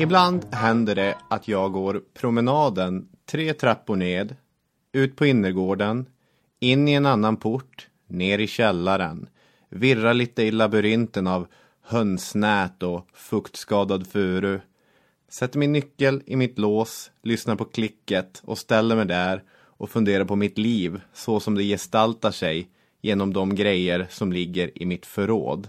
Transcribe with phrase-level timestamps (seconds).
[0.00, 4.36] Ibland händer det att jag går promenaden tre trappor ned,
[4.92, 6.06] ut på innergården,
[6.60, 9.28] in i en annan port, ner i källaren,
[9.68, 11.46] virrar lite i labyrinten av
[11.82, 14.60] hönsnät och fuktskadad furu,
[15.28, 19.42] sätter min nyckel i mitt lås, lyssnar på klicket och ställer mig där
[19.78, 22.68] och funderar på mitt liv så som det gestaltar sig
[23.02, 25.68] genom de grejer som ligger i mitt förråd.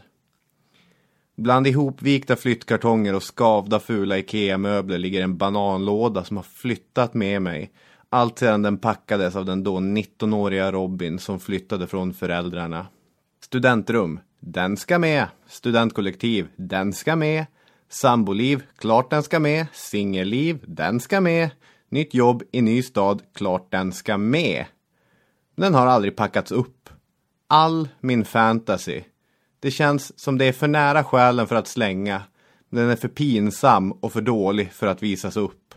[1.36, 7.72] Bland ihopvikta flyttkartonger och skavda fula IKEA-möbler ligger en bananlåda som har flyttat med mig.
[8.09, 12.88] Allt sedan den packades av den då 19-åriga Robin som flyttade från föräldrarna.
[13.44, 15.28] Studentrum, den ska med.
[15.47, 17.46] Studentkollektiv, den ska med.
[17.90, 19.68] Samboliv, klart den ska med.
[19.74, 21.50] Singelliv, den ska med.
[21.90, 24.66] Nytt jobb i ny stad, klart den ska med.
[25.56, 26.90] Den har aldrig packats upp.
[27.48, 29.02] All min fantasy.
[29.60, 32.22] Det känns som det är för nära själen för att slänga.
[32.70, 35.76] Den är för pinsam och för dålig för att visas upp.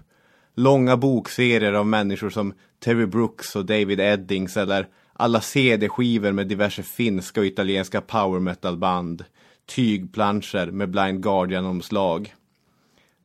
[0.54, 6.82] Långa bokserier av människor som Terry Brooks och David Eddings eller alla CD-skivor med diverse
[6.82, 9.24] finska och italienska power metal-band.
[9.66, 12.34] Tygplanscher med Blind Guardian-omslag.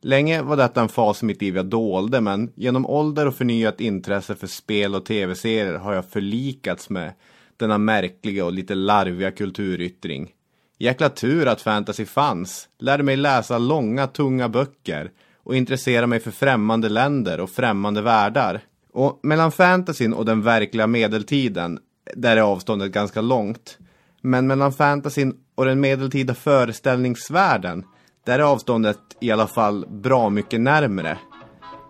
[0.02, 3.80] Länge var detta en fas i mitt liv jag dolde, men genom ålder och förnyat
[3.80, 7.12] intresse för spel och tv-serier har jag förlikats med
[7.56, 10.30] denna märkliga och lite larviga kulturyttring.
[10.78, 12.68] Jäkla tur att fantasy fanns.
[12.78, 15.10] Lärde mig läsa långa, tunga böcker
[15.42, 18.60] och intressera mig för främmande länder och främmande världar.
[18.92, 21.78] Och mellan fantasyn och den verkliga medeltiden,
[22.14, 23.78] där är avståndet ganska långt.
[24.22, 27.84] Men mellan fantasyn och den medeltida föreställningsvärlden,
[28.26, 31.18] där är avståndet i alla fall bra mycket närmre.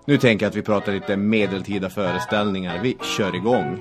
[0.06, 2.83] Nu tänker jag att vi pratar lite medeltida föreställningar.
[2.83, 3.78] Vi kör igång.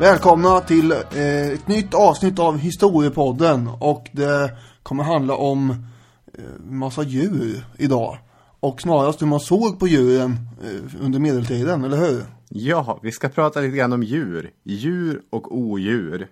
[0.00, 4.50] Välkomna till eh, ett nytt avsnitt av Historiepodden och det
[4.82, 8.18] kommer handla om eh, massa djur idag.
[8.60, 12.24] Och snarast hur man såg på djuren eh, under medeltiden, eller hur?
[12.48, 14.50] Ja, vi ska prata lite grann om djur.
[14.64, 16.28] Djur och odjur.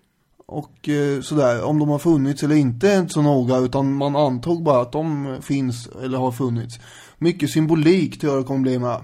[0.46, 4.16] Och eh, sådär, om de har funnits eller inte är inte så noga utan man
[4.16, 6.78] antog bara att de finns eller har funnits.
[7.18, 9.00] Mycket symbolik tror jag det kommer bli med.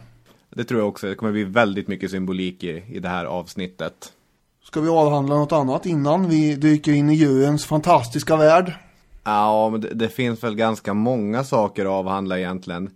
[0.50, 1.06] Det tror jag också.
[1.06, 4.12] Det kommer bli väldigt mycket symbolik i, i det här avsnittet.
[4.72, 8.72] Ska vi avhandla något annat innan vi dyker in i djurens fantastiska värld?
[9.24, 12.90] Ja, men det, det finns väl ganska många saker att avhandla egentligen.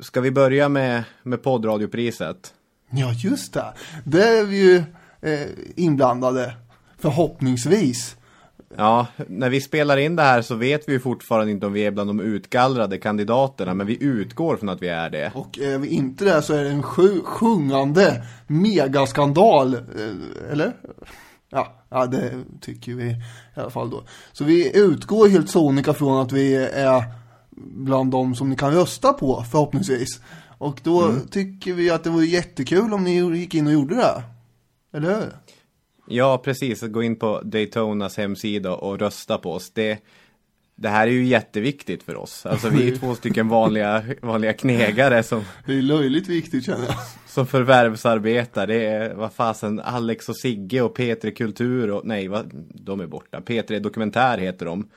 [0.00, 2.54] Ska vi börja med, med poddradiopriset?
[2.90, 3.74] Ja, just det.
[4.04, 4.76] Det är vi ju
[5.32, 6.54] eh, inblandade,
[6.98, 8.16] förhoppningsvis.
[8.76, 11.86] Ja, när vi spelar in det här så vet vi ju fortfarande inte om vi
[11.86, 15.32] är bland de utgallrade kandidaterna, men vi utgår från att vi är det.
[15.34, 20.72] Och är vi inte det så är det en sju, sjungande megaskandal, eh, eller?
[21.50, 23.16] Ja, ja, det tycker vi i
[23.54, 24.02] alla fall då.
[24.32, 27.04] Så vi utgår helt sonika från att vi är
[27.60, 30.20] bland de som ni kan rösta på, förhoppningsvis.
[30.58, 31.26] Och då Mm.
[31.28, 34.22] tycker vi att det vore jättekul om ni gick in och gjorde det.
[34.94, 35.32] Eller hur?
[36.08, 36.82] Ja, precis.
[36.82, 39.70] Gå in på Daytonas hemsida och rösta på oss.
[39.70, 39.98] Det,
[40.76, 42.46] det här är ju jätteviktigt för oss.
[42.46, 46.94] Alltså vi är två stycken vanliga, vanliga knegare som, Det är löjligt viktigt känner jag.
[47.26, 48.66] som förvärvsarbetar.
[48.66, 53.06] Det är, vad fasen, Alex och Sigge och P3 Kultur och, nej, vad, de är
[53.06, 53.40] borta.
[53.40, 54.88] P3 Dokumentär heter de.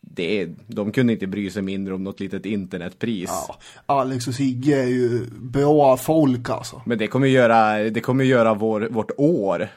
[0.00, 3.30] Det är, de kunde inte bry sig mindre om något litet internetpris.
[3.30, 6.82] Ja, Alex och Sigge är ju bra folk alltså.
[6.86, 9.68] Men det kommer göra, det kommer göra vår, vårt år.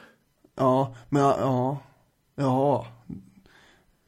[0.56, 1.78] Ja, men ja,
[2.34, 2.86] ja.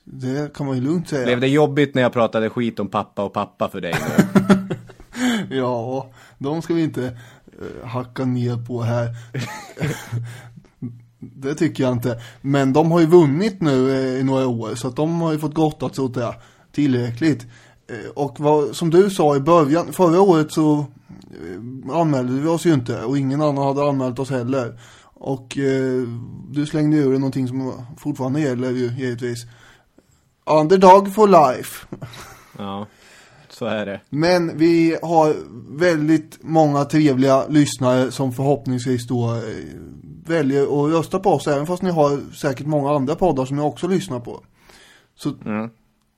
[0.05, 1.25] Det kan man ju lugnt säga.
[1.25, 3.95] Blev det jobbigt när jag pratade skit om pappa och pappa för dig?
[5.51, 9.17] Ja, de ska vi inte eh, hacka ner på här.
[11.19, 12.21] det tycker jag inte.
[12.41, 15.39] Men de har ju vunnit nu eh, i några år så att de har ju
[15.39, 16.35] fått gottat sig åt det
[16.73, 17.47] tillräckligt.
[17.91, 20.87] Eh, och vad, som du sa i början, förra året så
[21.93, 24.79] anmälde vi oss ju inte och ingen annan hade anmält oss heller.
[25.19, 26.03] Och eh,
[26.51, 29.47] du slängde ur dig någonting som fortfarande gäller ju givetvis.
[30.47, 31.87] Underdog for life.
[32.61, 32.87] Ja,
[33.49, 34.01] så är det.
[34.11, 35.35] Men vi har
[35.79, 39.41] väldigt många trevliga lyssnare som förhoppningsvis då eh,
[40.27, 41.47] väljer att rösta på oss.
[41.47, 44.41] Även fast ni har säkert många andra poddar som ni också lyssnar på.
[45.15, 45.71] Så Mm.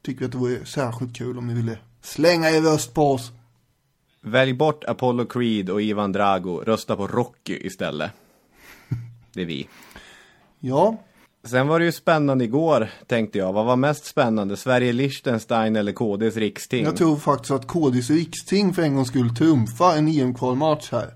[0.05, 3.33] tycker vi att det vore särskilt kul om ni ville slänga er röst på oss.
[4.23, 6.63] Välj bort Apollo Creed och Ivan Drago.
[6.67, 8.11] Rösta på Rocky istället.
[9.33, 9.69] Det är vi.
[10.61, 10.97] Ja,
[11.45, 13.53] Sen var det ju spännande igår, tänkte jag.
[13.53, 14.57] Vad var mest spännande?
[14.57, 16.85] Sverige, Liechtenstein eller KDs riksting?
[16.85, 21.15] jag tror faktiskt att KDs riksting för en gång skulle trumfa en EM-kvalmatch här.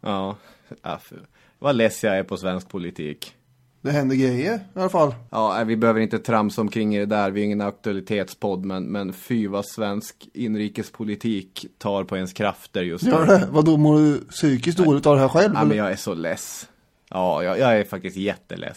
[0.00, 0.36] Ja,
[0.82, 1.18] för...
[1.58, 3.34] vad less jag är på svensk politik.
[3.82, 5.14] Det händer grejer i alla fall.
[5.30, 7.30] Ja, vi behöver inte tramsa omkring i det där.
[7.30, 13.04] Vi är ingen aktualitetspodd, men, men fy vad svensk inrikespolitik tar på ens krafter just
[13.04, 13.10] nu.
[13.10, 13.48] Gör det?
[13.50, 15.54] Vadå, mår du psykiskt dåligt av det här själv?
[15.54, 15.82] Ja, men eller?
[15.82, 16.68] jag är så less.
[17.10, 18.76] Ja, jag, jag är faktiskt jätteless.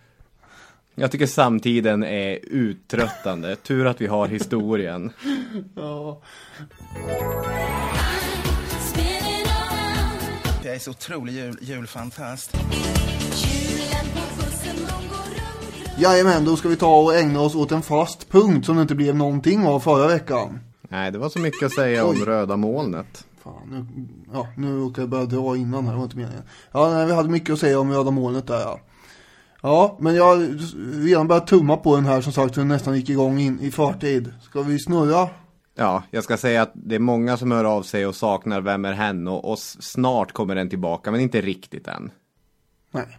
[0.94, 3.56] jag tycker samtiden är uttröttande.
[3.56, 5.12] Tur att vi har historien.
[5.74, 6.22] Ja.
[10.64, 12.56] Jag är så otrolig jul, julfantast.
[15.98, 18.94] Jajamän, då ska vi ta och ägna oss åt en fast punkt som det inte
[18.94, 20.60] blev någonting av förra veckan.
[20.82, 23.26] Nej, det var så mycket att säga om röda molnet.
[23.46, 26.42] Fan, nu, ja, nu råkade jag börja dra innan här, det var inte meningen.
[26.72, 28.80] Ja, nej, vi hade mycket att säga om röda molnet där ja.
[29.62, 30.36] Ja, men jag har
[31.04, 34.32] redan börjat tumma på den här som sagt, den nästan gick igång in i förtid.
[34.42, 35.28] Ska vi snurra?
[35.74, 38.84] Ja, jag ska säga att det är många som hör av sig och saknar Vem
[38.84, 39.28] är hen?
[39.28, 42.10] Och, och snart kommer den tillbaka, men inte riktigt än.
[42.90, 43.18] Nej.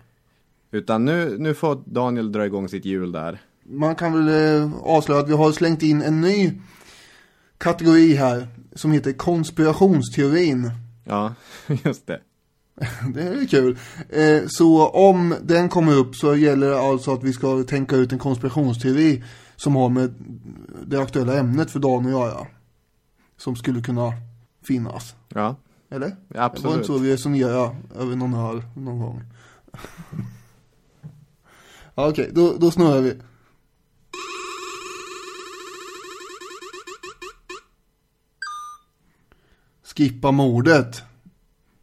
[0.71, 3.41] Utan nu, nu får Daniel dra igång sitt hjul där.
[3.63, 6.62] Man kan väl eh, avslöja att vi har slängt in en ny
[7.57, 10.71] kategori här som heter konspirationsteorin.
[11.04, 11.33] Ja,
[11.83, 12.19] just det.
[13.13, 13.77] Det är kul.
[14.09, 18.12] Eh, så om den kommer upp så gäller det alltså att vi ska tänka ut
[18.12, 19.24] en konspirationsteori
[19.56, 20.13] som har med
[20.86, 22.48] det aktuella ämnet för dagen att göra.
[23.38, 24.13] Som skulle kunna
[24.68, 25.15] finnas.
[25.30, 25.56] Ja,
[25.90, 26.07] Eller?
[26.07, 26.76] Det var absolut.
[26.76, 29.23] inte så vi resonerade över någon öl någon gång.
[31.95, 33.14] ja, Okej, då, då snurrar vi.
[39.97, 41.01] Skippa mordet.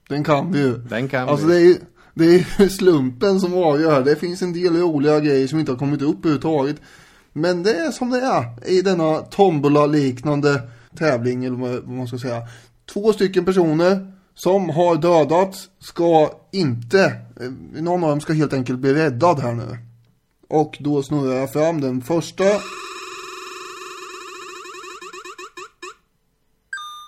[0.09, 0.79] Den kan vi ju.
[0.79, 1.55] Den kan Alltså vi.
[1.55, 1.79] det är
[2.15, 4.05] det är slumpen som avgör.
[4.05, 6.77] Det finns en del roliga grejer som inte har kommit upp överhuvudtaget.
[7.33, 10.63] Men det är som det är i denna tombola-liknande
[10.99, 12.43] tävling, eller vad man ska säga.
[12.93, 17.13] Två stycken personer som har dödats ska inte,
[17.75, 19.79] någon av dem ska helt enkelt bli räddad här nu.
[20.49, 22.45] Och då snurrar jag fram den första.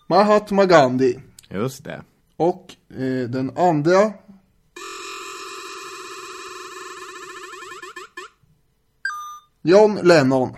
[0.06, 1.18] Mahatma Gandhi.
[1.50, 2.02] Just det.
[2.36, 4.12] Och eh, den andra
[9.62, 10.50] John Lennon.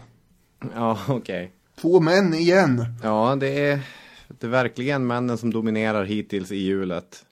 [0.74, 1.52] Ja, okej.
[1.80, 2.84] Två män igen.
[3.02, 3.80] Ja, det är,
[4.28, 7.24] det är verkligen männen som dominerar hittills i hjulet.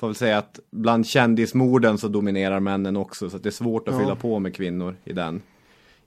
[0.00, 3.94] Får väl säga att bland kändismorden så dominerar männen också, så det är svårt att
[3.94, 4.00] Ja.
[4.00, 5.42] fylla på med kvinnor i den.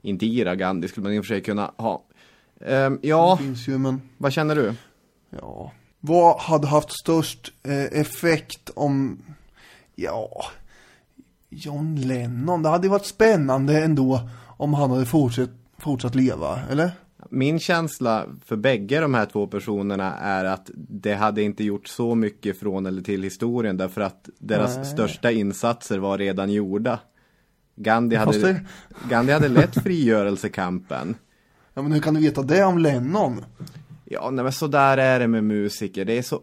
[0.02, 2.04] Indira Gandhi skulle man i och för sig kunna ha.
[2.60, 4.74] Ehm, ja, Finns ju men vad känner du?
[5.40, 5.72] Ja.
[6.00, 9.18] Vad hade haft störst eh, effekt om
[9.94, 10.28] ja
[11.50, 12.62] John Lennon.
[12.62, 16.90] Det hade varit spännande ändå om han hade fortsatt, fortsatt leva, eller?
[17.30, 22.14] Min känsla för bägge de här två personerna är att det hade inte gjort så
[22.14, 24.84] mycket från eller till historien därför att deras Nej.
[24.84, 26.98] största insatser var redan gjorda.
[27.76, 28.60] Gandhi hade, det-
[29.10, 31.16] Gandhi hade lett frigörelsekampen.
[31.74, 33.44] Ja men hur kan du veta det om Lennon?
[34.14, 36.04] Ja, nej, men så där är det med musiker.
[36.04, 36.40] Det är så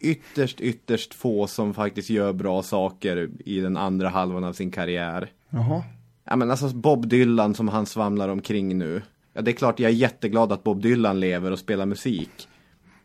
[0.00, 5.30] ytterst, ytterst få som faktiskt gör bra saker i den andra halvan av sin karriär.
[5.50, 5.82] Jaha.
[6.24, 9.02] Ja, men alltså Bob Dylan som han svamlar omkring nu.
[9.32, 12.48] Ja, det är klart jag är jätteglad att Bob Dylan lever och spelar musik.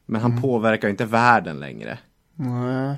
[0.06, 2.00] Men han påverkar inte världen längre.
[2.36, 2.96] Nej.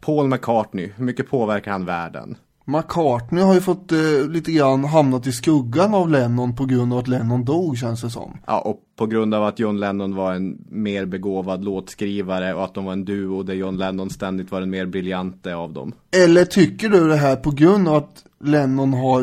[0.00, 2.36] Paul McCartney, hur mycket påverkar han världen?
[2.64, 6.98] McCartney har ju fått eh, lite grann hamnat i skuggan av Lennon på grund av
[6.98, 8.38] att Lennon dog känns det som.
[8.46, 12.74] Ja, och på grund av att John Lennon var en mer begåvad låtskrivare och att
[12.74, 15.92] de var en duo där John Lennon ständigt var den mer briljante av dem.
[16.24, 19.22] Eller tycker du det här på grund av att Lennon har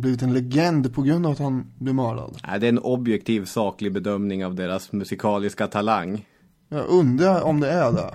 [0.00, 2.36] blivit en legend på grund av att han blev mördad?
[2.48, 6.26] Nej, det är en objektiv saklig bedömning av deras musikaliska talang.
[6.68, 8.10] Jag undrar om det är det.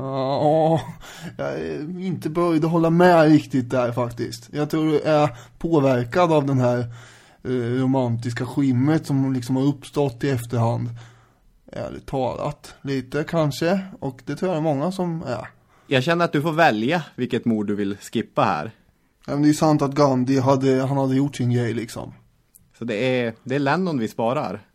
[0.00, 0.80] Ja,
[1.36, 4.48] jag är inte böjd att hålla med riktigt där faktiskt.
[4.52, 6.78] Jag tror jag är påverkad av den här
[7.44, 10.88] eh, romantiska skimmet som liksom har uppstått i efterhand.
[11.72, 13.80] Ärligt talat, lite kanske.
[14.00, 15.48] Och det tror jag är många som är.
[15.86, 18.70] Jag känner att du får välja vilket mord du vill skippa här.
[19.26, 22.12] Ja, men det är sant att Gandhi hade, han hade gjort sin grej liksom.
[22.78, 24.66] Så det är, det är Lennon vi sparar.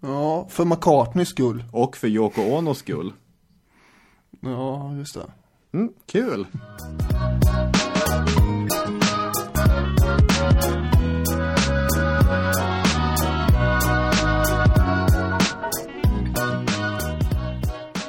[0.00, 1.64] Ja, för McCartneys skull.
[1.72, 3.12] Och för Yoko Onos skull.
[4.40, 5.26] Ja, just det.
[5.72, 6.46] Mm, kul!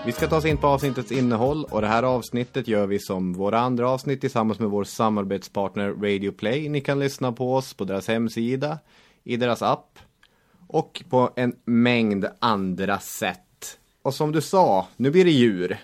[0.05, 3.33] Vi ska ta oss in på avsnittets innehåll och det här avsnittet gör vi som
[3.33, 6.69] våra andra avsnitt tillsammans med vår samarbetspartner Radio Play.
[6.69, 8.79] Ni kan lyssna på oss på deras hemsida,
[9.23, 9.99] i deras app
[10.67, 13.77] och på en mängd andra sätt.
[14.01, 15.77] Och som du sa, nu blir det djur.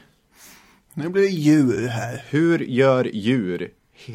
[0.99, 2.23] Nu blir det djur här.
[2.29, 3.71] Hur gör djur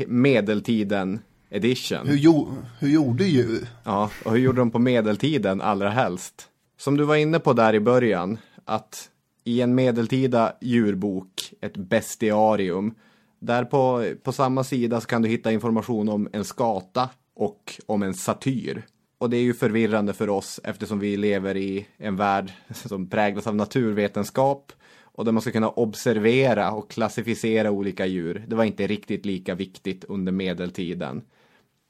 [0.06, 1.20] medeltiden
[1.50, 2.06] edition?
[2.06, 2.48] Hur, jo,
[2.78, 3.68] hur gjorde djur?
[3.84, 6.48] Ja, och hur gjorde de på medeltiden allra helst?
[6.78, 9.10] Som du var inne på där i början, att
[9.44, 12.94] i en medeltida djurbok, ett bestiarium,
[13.38, 18.02] där på, på samma sida så kan du hitta information om en skata och om
[18.02, 18.82] en satyr.
[19.18, 23.46] Och det är ju förvirrande för oss eftersom vi lever i en värld som präglas
[23.46, 24.72] av naturvetenskap
[25.12, 28.44] och där man ska kunna observera och klassificera olika djur.
[28.48, 31.22] Det var inte riktigt lika viktigt under medeltiden.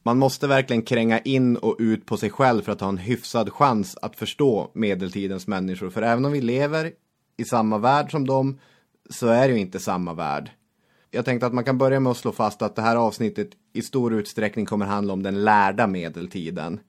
[0.05, 3.53] Man måste verkligen kränga in och ut på sig själv för att ha en hyfsad
[3.53, 5.91] chans att förstå medeltidens människor.
[5.91, 6.93] För även om vi lever
[7.37, 8.59] i samma värld som dem
[9.11, 10.51] så är det ju inte samma värld.
[11.11, 13.83] Jag tänkte att man kan börja med att slå fast att det här avsnittet i
[13.83, 16.81] stor utsträckning kommer handla om den lärda medeltiden.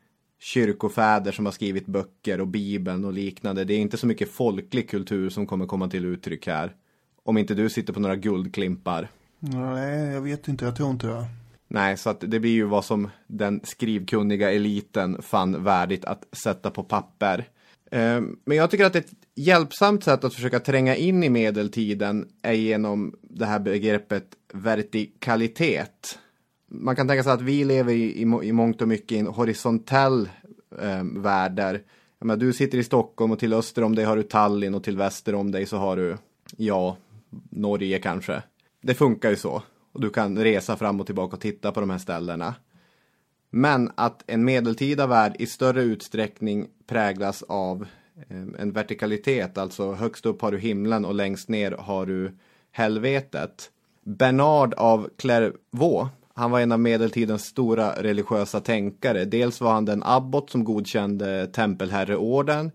[0.44, 3.64] Kyrkofäder som har skrivit böcker och bibeln och liknande.
[3.64, 6.74] Det är inte så mycket folklig kultur som kommer komma till uttryck här.
[7.24, 9.08] Om inte du sitter på några guldklimpar.
[9.40, 11.26] Nej, jag vet inte, jag tror inte det.
[11.68, 16.72] Nej, så att det blir ju vad som den skrivkunniga eliten fann värdigt att sätta
[16.72, 17.48] på papper.
[17.92, 22.54] Eh, Men jag tycker att ett hjälpsamt sätt att försöka tränga in i medeltiden är
[22.54, 26.20] genom det här begreppet vertikalitet.
[26.76, 29.28] Man kan tänka sig att vi lever i, i, i mångt och mycket i en
[29.28, 30.30] horisontell
[30.82, 31.82] eh, värld där
[32.26, 34.98] menar, du sitter i Stockholm och till öster om dig har du Tallinn och till
[34.98, 36.18] väster om dig så har du,
[36.58, 36.98] ja,
[37.50, 38.44] Norge kanske.
[38.82, 39.64] Det funkar ju så.
[39.92, 42.56] Och du kan resa fram och tillbaka och titta på de här ställena.
[43.50, 47.88] Men att en medeltida värld i större utsträckning präglas av
[48.30, 52.38] eh, en vertikalitet, alltså högst upp har du himlen och längst ner har du
[52.72, 53.72] helvetet.
[54.04, 59.26] Bernard av Clairvaux, han var en av medeltidens stora religiösa tänkare.
[59.26, 62.72] Dels var han den abbot som godkände tempelherreorden.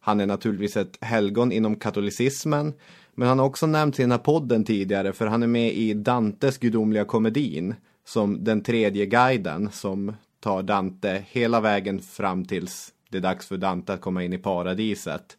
[0.00, 2.72] Han är naturligtvis ett helgon inom katolicismen.
[3.14, 5.94] Men han har också nämnts i den här podden tidigare för han är med i
[5.94, 13.18] Dantes gudomliga komedin som den tredje guiden som tar Dante hela vägen fram tills det
[13.18, 15.36] är dags för Dante att komma in i paradiset.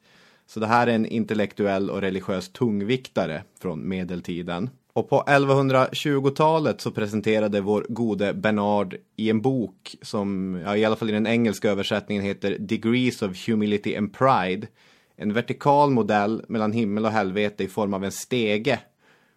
[0.48, 4.70] Så det här är en intellektuell och religiös tungviktare från medeltiden.
[4.96, 10.96] Och på 1120-talet så presenterade vår gode Bernard i en bok som, ja, i alla
[10.96, 14.68] fall i den engelska översättningen heter Degrees of Humility and Pride.
[15.16, 18.80] En vertikal modell mellan himmel och helvete i form av en stege.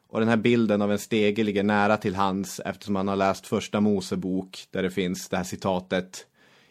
[0.09, 3.47] Och den här bilden av en stege ligger nära till hands eftersom han har läst
[3.47, 6.27] första Mosebok där det finns det här citatet.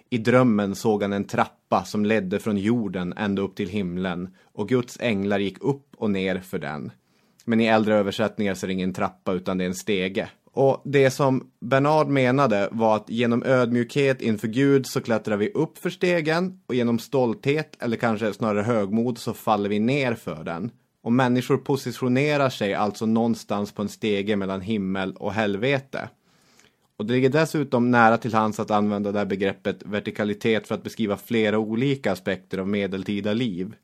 [0.09, 4.69] I drömmen såg han en trappa som ledde från jorden ända upp till himlen och
[4.69, 6.91] Guds änglar gick upp och ner för den.
[7.45, 10.29] Men i äldre översättningar så är det ingen trappa utan det är en stege.
[10.55, 15.77] Och det som Bernard menade var att genom ödmjukhet inför Gud så klättrar vi upp
[15.77, 20.71] för stegen och genom stolthet eller kanske snarare högmod så faller vi ner för den.
[21.03, 26.09] Och människor positionerar sig alltså någonstans på en stege mellan himmel och helvete.
[26.97, 30.83] Och det ligger dessutom nära till hands att använda det här begreppet vertikalitet för att
[30.83, 33.75] beskriva flera olika aspekter av medeltida liv.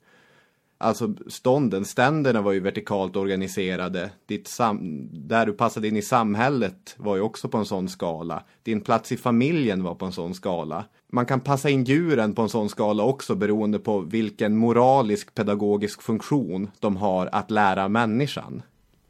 [0.82, 4.10] Alltså stånden, ständerna var ju vertikalt organiserade.
[4.26, 8.44] Ditt sam där du passade in i samhället var ju också på en sån skala.
[8.64, 10.86] Din plats i familjen var på en sån skala.
[11.12, 16.02] Man kan passa in djuren på en sån skala också beroende på vilken moralisk pedagogisk
[16.02, 18.62] funktion de har att lära människan.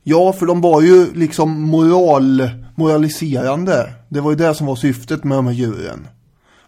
[0.03, 3.93] Ja, för de var ju liksom moral, moraliserande.
[4.09, 6.07] Det var ju det som var syftet med de här djuren.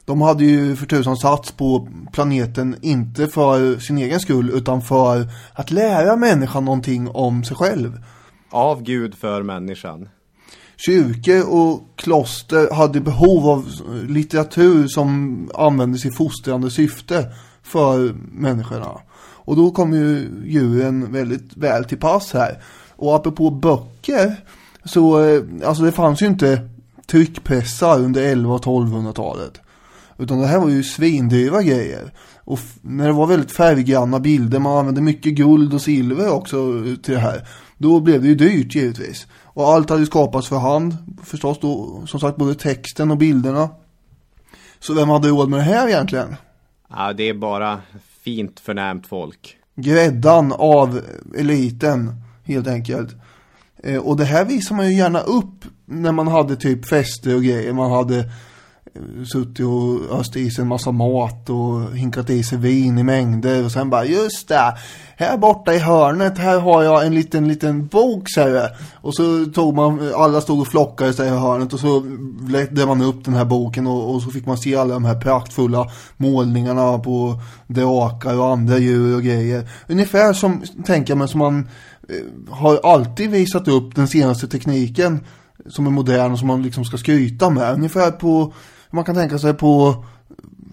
[0.05, 5.27] De hade ju för tusan sats på planeten inte för sin egen skull utan för
[5.53, 8.03] att lära människan någonting om sig själv.
[8.49, 10.09] Av Gud för människan.
[10.85, 13.67] Kyrkor och kloster hade behov av
[14.07, 17.31] litteratur som användes i fostrande syfte
[17.63, 19.01] för människorna.
[19.45, 22.61] Och då kom ju djuren väldigt väl till pass här.
[22.95, 24.35] Och apropå böcker
[24.85, 26.69] så, eh, alltså det fanns ju inte
[27.07, 29.62] tryckpressar under 11 och 1200-talet.
[30.23, 32.13] Utan det här var ju svindyra grejer.
[32.37, 37.13] Och när det var väldigt färggranna bilder, man använde mycket guld och silver också till
[37.13, 37.47] det här.
[37.77, 39.27] Då blev det ju dyrt givetvis.
[39.43, 40.97] Och allt hade skapats för hand.
[41.23, 43.69] Förstås då, som sagt, både texten och bilderna.
[44.79, 46.35] Så vem hade råd med det här egentligen?
[46.89, 47.81] Ja, det är bara
[48.23, 49.57] fint förnämt folk.
[49.75, 51.01] Gräddan av
[51.37, 52.11] eliten,
[52.43, 53.15] helt enkelt.
[53.83, 57.43] Eh, och det här visar man ju gärna upp när man hade typ fester och
[57.43, 57.73] grejer.
[57.73, 58.31] Man hade
[59.31, 63.65] suttit och öst i sig en massa mat och hinkat i sig vin i mängder
[63.65, 64.77] och sen bara just det,
[65.17, 68.69] här borta i hörnet här har jag en liten liten bok säger
[69.01, 72.03] och så tog man, alla stod och flockade sig i hörnet och så
[72.47, 75.21] ledde man upp den här boken och, och, så fick man se alla de här
[75.21, 81.39] praktfulla målningarna på drakar och andra djur och grejer ungefär som, tänker jag mig, som
[81.39, 81.69] man
[82.09, 85.19] eh, har alltid visat upp den senaste tekniken
[85.69, 87.73] som är modern och som man liksom ska skryta med.
[87.73, 88.53] Ungefär på
[88.93, 90.05] man kan tänka sig på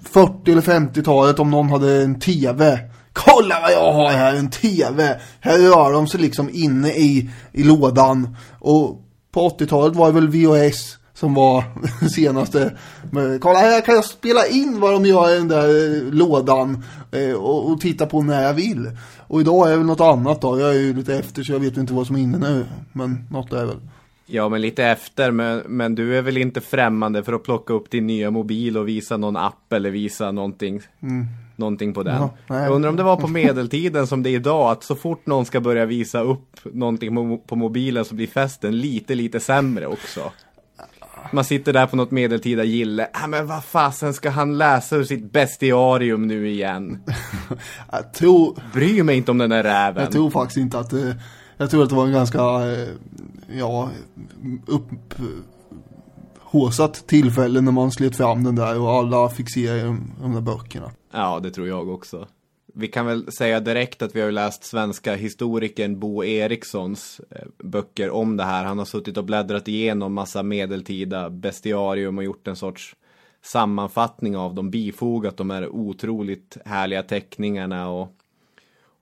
[0.03, 2.79] 40 eller 50-talet om någon hade en tv.
[3.13, 5.21] Kolla vad jag har här, en tv.
[5.41, 8.37] Här rör de sig liksom inne i, i lådan.
[8.59, 9.03] Och
[9.33, 11.65] på 80-talet var det väl VHS som var
[12.09, 12.77] senaste.
[13.11, 16.85] Men, kolla här kan jag spela in vad de gör i den där eh, lådan
[17.13, 18.91] eh, och, och, titta på när jag vill.
[19.19, 20.61] Och idag är det väl något annat då.
[20.61, 22.67] Jag är ju lite efter så jag vet inte vad som är inne nu.
[22.93, 23.81] Men något är väl.
[24.33, 25.31] Ja, men lite efter.
[25.31, 28.89] Men, men du är väl inte främmande för att plocka upp din nya mobil och
[28.89, 31.27] visa någon app eller visa någonting, mm.
[31.57, 32.29] någonting på den.
[32.47, 34.71] Ja, Jag undrar om det var på medeltiden som det är idag.
[34.71, 39.15] Att så fort någon ska börja visa upp någonting på mobilen så blir festen lite,
[39.15, 40.33] lite sämre också.
[41.33, 43.09] Man sitter där på något medeltida gille.
[43.13, 47.03] Ah, men vad fasen ska han läsa ur sitt bestiarium nu igen?
[47.93, 48.59] jag tror...
[48.73, 50.03] Bryr mig inte om den där räven.
[50.03, 51.17] Jag tror faktiskt inte att det
[51.61, 52.89] jag tror att det var en ganska, eh,
[53.59, 53.91] ja,
[56.47, 59.83] upphåsat tillfälle när man slet fram den där och alla fick se
[60.21, 60.91] de där böckerna.
[61.13, 62.29] Ja, det tror jag också.
[62.75, 68.11] Vi kan väl säga direkt att vi har läst svenska historikern Bo Erikssons eh, böcker
[68.11, 68.65] om det här.
[68.65, 72.97] Han har suttit och bläddrat igenom massa medeltida bestiarium och gjort en sorts
[73.43, 78.17] sammanfattning av dem, bifogat de här otroligt härliga teckningarna och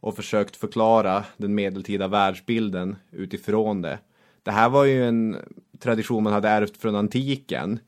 [0.00, 3.98] och försökt förklara den medeltida världsbilden utifrån det.
[4.48, 5.36] Det här var ju en
[5.78, 7.78] tradition man hade ärvt från antiken.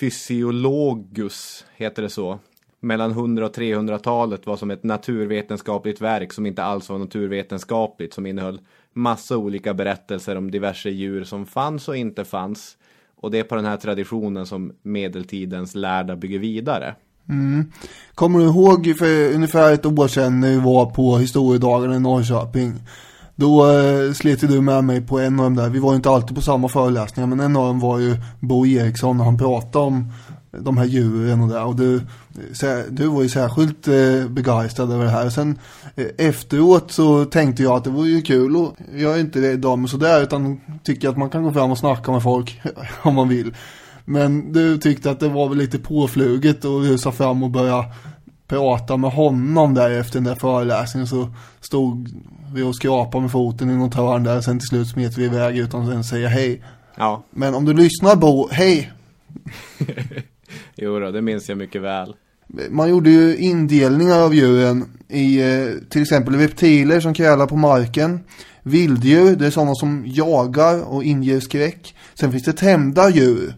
[0.00, 2.38] Fysiologus heter det så.
[2.80, 8.26] Mellan 100 och 300-talet var som ett naturvetenskapligt verk som inte alls var naturvetenskapligt som
[8.26, 8.60] innehöll
[8.92, 12.76] massa olika berättelser om diverse djur som fanns och inte fanns.
[13.16, 16.94] Och det är på den här traditionen som medeltidens lärda bygger vidare.
[17.28, 17.72] Mm.
[18.14, 22.72] Kommer du ihåg för ungefär ett år sedan när vi var på historiedagarna i Norrköping?
[23.40, 25.68] Då eh, slet du med mig på en av dem där.
[25.68, 28.66] Vi var ju inte alltid på samma föreläsningar men en av dem var ju Bo
[28.66, 30.12] Eriksson och han pratade om
[30.50, 31.60] de här djuren och det.
[31.60, 35.30] Och du, eh, du var ju särskilt eh, begeistrad över det här.
[35.30, 35.58] Sen
[35.96, 39.52] eh, efteråt så tänkte jag att det vore ju kul och jag är inte det
[39.52, 42.60] idag med sådär utan tycker att man kan gå fram och snacka med folk
[43.02, 43.54] om man vill.
[44.04, 47.84] Men du tyckte att det var väl lite påfluget och rusa fram och börja
[48.48, 51.28] prata med honom där efter den där föreläsningen så
[51.60, 52.08] stod
[52.54, 55.58] vi och skrapade med foten i något hörn där sen till slut smet vi iväg
[55.58, 56.62] utan att ens säga hej.
[56.96, 57.24] Ja.
[57.30, 58.92] Men om du lyssnar Bo, hej!
[60.76, 62.14] jo då, det minns jag mycket väl.
[62.70, 68.20] Man gjorde ju indelningar av djuren i eh, till exempel reptiler som krälar på marken,
[68.62, 71.94] vilddjur, det är sådana som jagar och inger skräck.
[72.20, 73.54] Sen finns det tämda djur.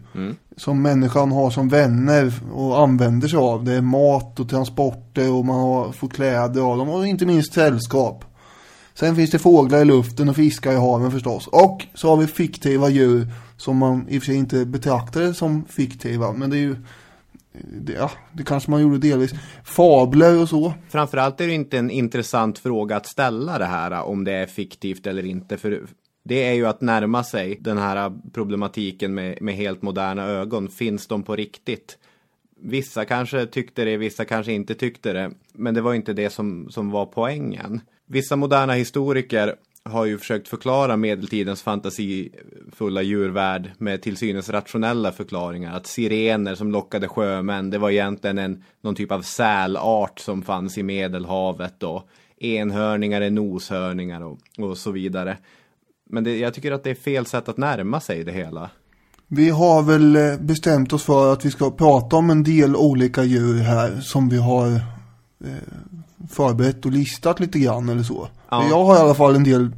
[0.57, 3.63] Som människan har som vänner och använder sig av.
[3.63, 7.53] Det är mat och transporter och man har, får kläder av dem och inte minst
[7.53, 8.25] sällskap.
[8.93, 11.47] Sen finns det fåglar i luften och fiskar i haven förstås.
[11.47, 13.27] Och så har vi fiktiva djur
[13.57, 16.31] som man i och för sig inte betraktade som fiktiva.
[16.31, 16.75] Men det är ju,
[17.81, 19.31] det, ja, det kanske man gjorde delvis.
[19.63, 20.73] Fabler och så.
[20.89, 25.07] Framförallt är det inte en intressant fråga att ställa det här om det är fiktivt
[25.07, 25.57] eller inte.
[25.57, 25.83] För
[26.23, 30.67] det är ju att närma sig den här problematiken med, med helt moderna ögon.
[30.67, 31.97] Finns de på riktigt?
[32.63, 35.31] Vissa kanske tyckte det, vissa kanske inte tyckte det.
[35.53, 37.81] Men det var inte det som, som var poängen.
[38.11, 45.77] Vissa moderna historiker har ju försökt förklara medeltidens fantasifulla djurvärld med till synes rationella förklaringar.
[45.77, 50.77] Att sirener som lockade sjömän, det var egentligen en, någon typ av sälart som fanns
[50.77, 55.37] i Medelhavet och enhörningar är noshörningar och, och så vidare.
[56.09, 58.69] Men det, jag tycker att det är fel sätt att närma sig det hela.
[59.27, 63.23] Vi har väl eh, bestämt oss för att vi ska prata om en del olika
[63.23, 64.67] djur här som vi har
[65.45, 65.51] eh,
[66.29, 68.27] förberett och listat lite grann eller så.
[68.49, 68.67] Ja.
[68.69, 69.69] Jag har i alla fall en del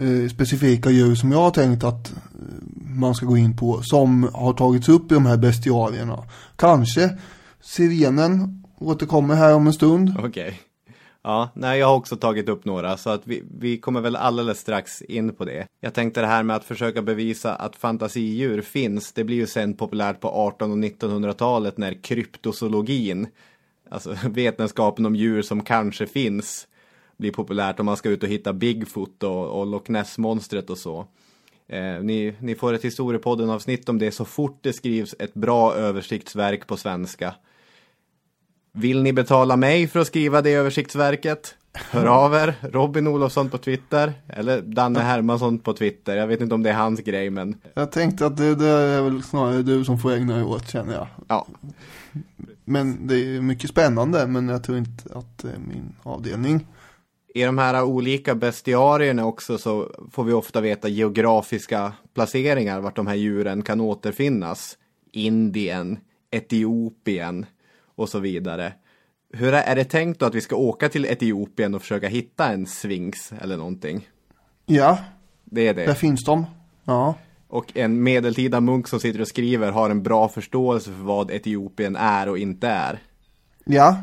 [0.00, 2.16] eh, specifika djur som jag har tänkt att eh,
[2.74, 6.24] man ska gå in på som har tagits upp i de här bestiarierna.
[6.56, 7.18] Kanske
[7.60, 10.14] sirenen återkommer här om en stund.
[10.18, 10.60] Okej.
[11.26, 14.58] Ja, nej, jag har också tagit upp några så att vi, vi kommer väl alldeles
[14.58, 15.66] strax in på det.
[15.80, 19.74] Jag tänkte det här med att försöka bevisa att fantasidjur finns, det blir ju sen
[19.74, 23.28] populärt på 18 och 1900-talet när kryptozoologin,
[23.88, 26.68] alltså vetenskapen om djur som kanske finns,
[27.16, 31.06] blir populärt om man ska ut och hitta Bigfoot och, och Loch Ness-monstret och så.
[31.68, 36.66] Eh, ni, ni får ett historiepodden-avsnitt om det så fort det skrivs ett bra översiktsverk
[36.66, 37.34] på svenska.
[38.72, 41.54] Vill ni betala mig för att skriva det översiktsverket?
[41.72, 46.16] Hör av er, Robin Olofsson på Twitter eller Danne Hermansson på Twitter.
[46.16, 49.02] Jag vet inte om det är hans grej men Jag tänkte att det, det är
[49.02, 51.06] väl snarare du som får ägna dig åt känner jag.
[51.28, 51.46] ja.
[52.68, 56.66] Men det är mycket spännande men jag tror inte att det är min avdelning.
[57.34, 63.06] I de här olika bestiarierna också så får vi ofta veta geografiska placeringar vart de
[63.06, 64.78] här djuren kan återfinnas.
[65.12, 65.98] Indien,
[66.30, 67.46] Etiopien
[67.96, 68.72] och så vidare.
[69.32, 72.52] Hur är, är det tänkt då att vi ska åka till Etiopien och försöka hitta
[72.52, 74.08] en sphinx eller någonting?
[74.66, 74.98] Ja,
[75.44, 75.86] Det är det.
[75.86, 76.46] där finns de.
[76.84, 77.14] Ja.
[77.56, 81.96] Och en medeltida munk som sitter och skriver har en bra förståelse för vad Etiopien
[81.96, 82.98] är och inte är.
[83.64, 83.96] Ja,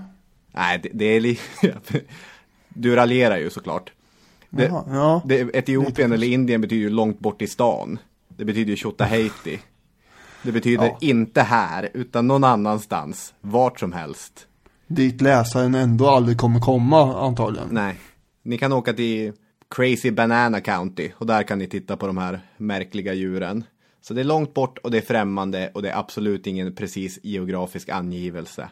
[0.55, 1.39] Nej, det, det är li...
[2.69, 3.91] Du raljerar ju såklart.
[4.49, 5.21] Det, Jaha, ja.
[5.25, 7.99] det, Etiopien eller Indien betyder ju långt bort i stan.
[8.27, 9.59] Det betyder ju Tjotahejti.
[10.43, 10.97] Det betyder Ja.
[11.01, 13.33] inte här, utan någon annanstans.
[13.41, 14.47] Vart som helst.
[14.87, 17.67] dit läsaren ändå aldrig kommer komma antagligen.
[17.71, 17.95] Nej.
[18.43, 19.33] Ni kan åka till
[19.75, 23.63] Crazy Banana County och där kan ni titta på de här märkliga djuren.
[24.01, 27.19] Så det är långt bort och det är främmande och det är absolut ingen precis
[27.23, 28.69] geografisk angivelse.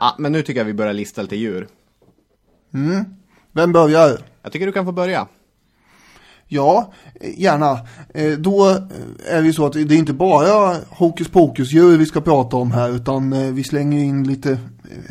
[0.00, 1.68] Ja, men nu tycker jag vi börjar lista lite djur.
[3.52, 4.18] Vem börjar?
[4.42, 5.28] Jag tycker du kan få börja.
[6.48, 6.92] Ja,
[7.36, 7.80] gärna.
[8.14, 8.76] Eh, Då eh,
[9.26, 12.56] är det ju så att det är inte bara hokus pokus djur vi ska prata
[12.56, 14.58] om här utan eh, vi slänger in lite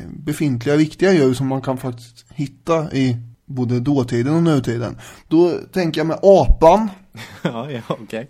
[0.08, 4.98] befintliga viktiga djur som man kan faktiskt hitta i både dåtiden och nutiden.
[5.28, 6.90] Då tänker jag med apan.
[7.42, 8.30] ja, ja, okej.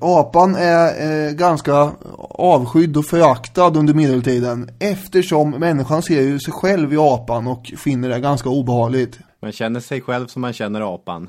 [0.00, 1.92] Apan är eh, ganska
[2.28, 8.08] avskydd och föraktad under medeltiden eftersom människan ser ju sig själv i apan och finner
[8.08, 9.18] det ganska obehagligt.
[9.42, 11.28] Man känner sig själv som man känner apan.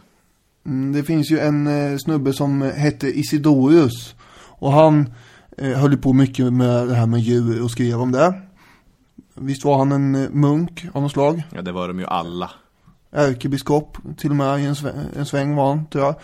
[0.67, 4.15] Mm, Det finns ju en eh, snubbe som hette Isidorus.
[4.59, 5.13] Och han
[5.57, 8.41] eh, höll ju på mycket med det här med djur och skrev om det.
[9.35, 11.43] Visst var han en eh, munk av något slag?
[11.55, 12.51] Ja, det var de ju alla.
[13.11, 16.15] Ärkebiskop till och med i en, sväng, en sväng var han, tror jag.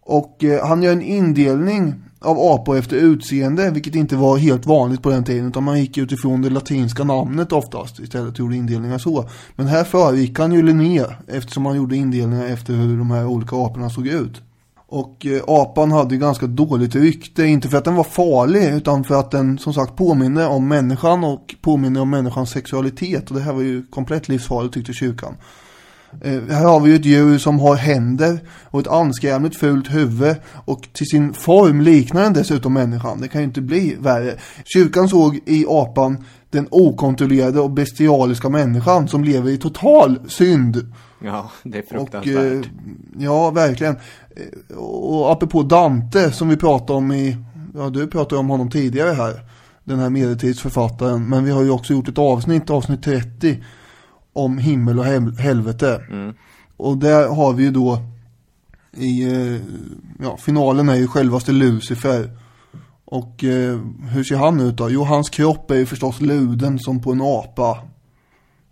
[0.00, 5.02] Och eh, han gör en indelning av apor efter utseende, vilket inte var helt vanligt
[5.02, 9.28] på den tiden, utan man gick utifrån det latinska namnet oftast, istället gjorde indelningar så.
[9.56, 13.56] Men här föregick han ju Linné, eftersom han gjorde indelningar efter hur de här olika
[13.56, 14.42] aporna såg ut.
[14.92, 19.04] Och eh, apan hade ju ganska dåligt rykte, inte för att den var farlig, utan
[19.04, 23.30] för att den som sagt påminner om människan och påminner om människans sexualitet.
[23.30, 25.34] Och det här var ju komplett livsfarligt tyckte kyrkan.
[26.20, 30.36] Eh, här har vi ju ett djur som har händer och ett anskrämligt fult huvud
[30.64, 33.20] och till sin form liknar den dessutom människan.
[33.20, 34.34] Det kan ju inte bli värre.
[34.64, 40.92] Kyrkan såg i apan den okontrollerade och bestialiska människan som lever i total synd.
[41.24, 42.64] Ja, det är Och, fruktansvärt.
[42.64, 42.70] eh,
[43.18, 43.96] ja, verkligen.
[44.36, 47.36] Eh, Och apropå Dante som vi pratade om i,
[47.74, 49.40] ja du pratade om honom tidigare här.
[49.84, 51.28] den här medeltidsförfattaren.
[51.28, 53.58] Men vi har ju också gjort ett avsnitt, avsnitt 30,
[54.32, 56.00] om himmel och hel helvete.
[56.76, 57.98] Och där har vi ju då
[58.96, 59.60] i, eh,
[60.18, 62.30] ja, finalen är ju självaste Lucifer.
[63.04, 64.90] Och eh, hur ser han ut då?
[64.90, 67.78] Jo, hans kropp är ju förstås luden som på en apa.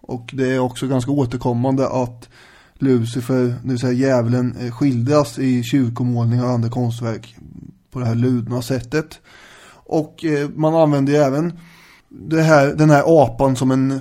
[0.01, 2.29] Och det är också ganska återkommande att
[2.75, 7.37] Lucifer, det vill säga djävulen, eh, skildras i kyrkomålningar och andra konstverk
[7.91, 9.21] på det här ludna sättet.
[9.73, 11.59] Och eh, man använder ju även
[12.09, 14.01] det här, den här apan som en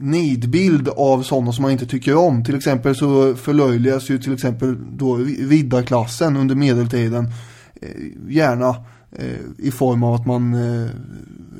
[0.00, 2.44] nidbild av sådana som man inte tycker om.
[2.44, 7.28] Till exempel så förlöjligas ju till exempel då viddarklassen under medeltiden
[7.82, 7.88] eh,
[8.28, 8.68] gärna
[9.12, 10.88] eh, i form av att man eh,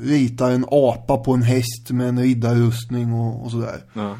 [0.01, 3.83] ritar en apa på en häst med en riddarrustning och, och sådär.
[3.93, 4.17] Ja.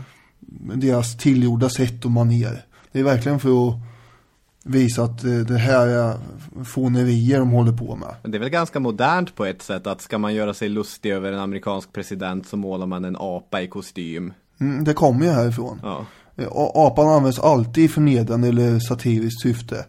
[0.76, 2.66] Deras tillgjorda sätt och maner.
[2.92, 3.91] Det är verkligen för att
[4.64, 6.18] visa att eh, det här är
[6.64, 8.16] fånerier de håller på med.
[8.22, 11.12] Men det är väl ganska modernt på ett sätt att ska man göra sig lustig
[11.12, 14.34] över en amerikansk president så målar man en apa i kostym.
[14.60, 15.80] Mm, det kommer ju härifrån.
[15.84, 16.06] Ja.
[16.36, 19.86] Eh, Apan används alltid i förnedrande eller satiriskt syfte.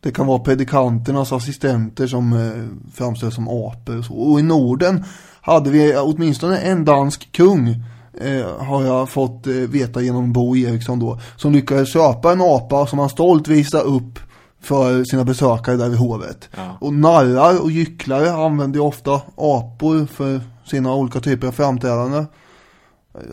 [0.00, 2.64] Det kan vara predikanternas assistenter som eh,
[2.94, 4.14] framställs som apor och så.
[4.14, 5.04] Och i Norden
[5.40, 7.84] hade vi åtminstone en dansk kung
[8.20, 11.20] eh, har jag fått eh, veta genom Bo Eriksson då.
[11.36, 14.18] Som lyckades köpa en apa som han stolt visade upp
[14.60, 16.48] för sina besökare där vid hovet.
[16.56, 16.76] Ja.
[16.80, 22.26] Och narrar och gycklare använder ofta apor för sina olika typer av framträdanden.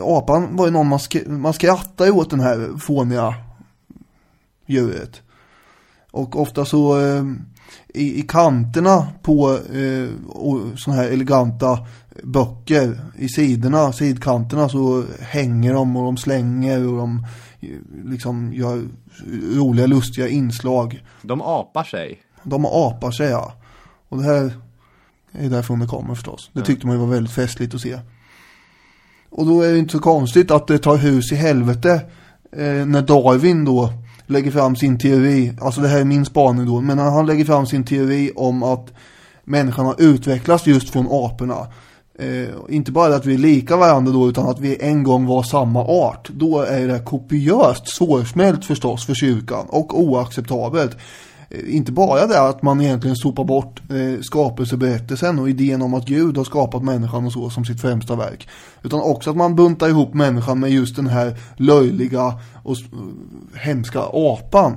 [0.02, 3.36] Apan var ju någon man, sk- man skrattar ju åt den här fåniga
[4.66, 5.22] djuret.
[6.12, 7.24] Och ofta så eh,
[7.94, 10.10] i, i kanterna på eh,
[10.78, 11.80] sådana här eleganta
[12.24, 17.26] böcker i sidorna, sidkanterna så hänger de och de slänger och de
[18.06, 18.84] liksom gör
[19.56, 21.04] roliga lustiga inslag.
[21.22, 22.20] De apar sig.
[22.44, 23.54] De apar sig ja.
[24.10, 24.54] Och det här
[25.32, 26.50] är därifrån det kommer förstås.
[26.54, 28.00] Det tyckte man ju var väldigt festligt att se.
[29.30, 32.06] Och då är det inte så konstigt att det tar hus i helvete
[32.52, 33.94] eh, när Darwin då
[34.26, 35.54] lägger fram sin teori.
[35.62, 36.82] Alltså det här är min spaning då.
[36.82, 38.94] Men när han lägger fram sin teori om att
[39.44, 41.68] människan har utvecklats just från aporna.
[42.22, 45.44] Eh, inte bara att vi är lika varandra då utan att vi en gång var
[45.44, 46.30] samma art.
[46.30, 50.98] Då är det kopiöst svårsmält förstås för kyrkan och oacceptabelt.
[51.50, 56.06] Eh, inte bara det att man egentligen sopar bort eh, skapelseberättelsen och idén om att
[56.06, 58.48] Gud har skapat människan och så som sitt främsta verk.
[58.84, 64.00] Utan också att man buntar ihop människan med just den här löjliga och eh, hemska
[64.14, 64.74] apan.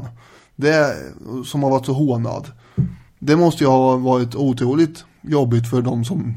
[0.56, 2.46] Det eh, som har varit så hånad.
[3.18, 6.34] Det måste ju ha varit otroligt jobbigt för de som,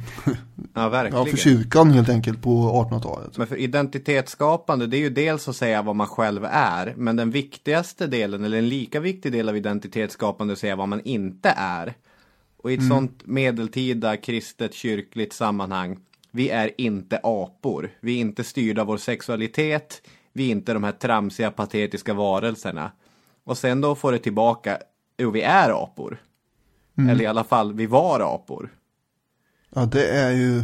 [0.73, 1.25] Ja, verkligen.
[1.25, 2.49] ja för kyrkan helt enkelt på
[2.89, 3.37] 1800-talet.
[3.37, 6.93] Men för identitetsskapande, det är ju dels att säga vad man själv är.
[6.97, 10.87] Men den viktigaste delen, eller en lika viktig del av identitetsskapande, är att säga vad
[10.87, 11.93] man inte är.
[12.57, 15.97] Och i ett sånt medeltida kristet kyrkligt sammanhang,
[16.31, 17.89] vi är inte apor.
[17.99, 20.01] Vi är inte styrda av vår sexualitet.
[20.33, 22.91] Vi är inte de här tramsiga, patetiska varelserna.
[23.43, 24.77] Och sen då får det tillbaka,
[25.17, 26.17] jo vi är apor.
[26.97, 28.69] Eller i alla fall, vi var apor.
[29.75, 30.63] Ja det är ju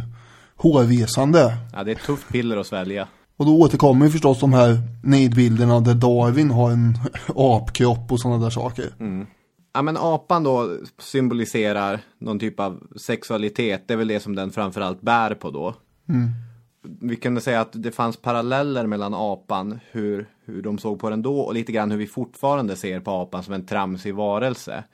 [0.56, 1.56] hårresande.
[1.72, 3.08] Ja, det är ett tufft piller att svälja.
[3.36, 6.94] Och då återkommer ju förstås de här nidbilderna där Darwin har en
[7.36, 8.94] apkropp och sådana där saker.
[9.72, 13.88] Ja men apan då symboliserar någon typ av sexualitet.
[13.88, 15.74] Det är väl det som den framförallt bär på då.
[17.00, 21.22] Vi kunde säga att det fanns paralleller mellan apan, hur, hur de såg på den
[21.22, 24.84] då och lite grann hur vi fortfarande ser på apan som en tramsig varelse.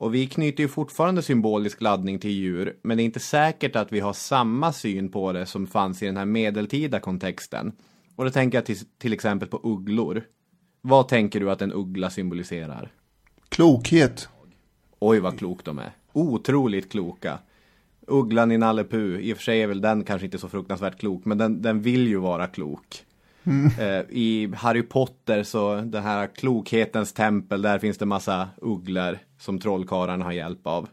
[0.00, 3.92] Och vi knyter ju fortfarande symbolisk laddning till djur, men det är inte säkert att
[3.92, 7.72] vi har samma syn på det som fanns i den här medeltida kontexten.
[8.16, 10.22] Och då tänker jag till, till exempel på ugglor.
[10.80, 12.92] Vad tänker du att en uggla symboliserar?
[13.48, 14.28] Klokhet.
[14.98, 15.92] Oj vad klok de är.
[16.12, 17.38] Otroligt kloka.
[18.06, 20.98] Ugglan i Nalle Puh, i och för sig är väl den kanske inte så fruktansvärt
[21.00, 23.04] klok, men den, den vill ju vara klok.
[23.78, 29.58] Eh, I Harry Potter så, den här klokhetens tempel, där finns det massa ugglor som
[29.58, 30.88] trollkarlarna har hjälp av.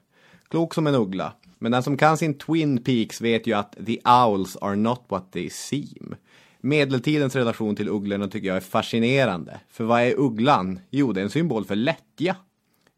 [0.49, 1.33] Klok som en uggla.
[1.59, 5.31] Men den som kan sin Twin Peaks vet ju att the owls are not what
[5.31, 6.15] they seem.
[6.61, 9.59] Medeltidens relation till ugglorna tycker jag är fascinerande.
[9.69, 10.79] För vad är ugglan?
[10.89, 12.35] Jo, det är en symbol för lättja.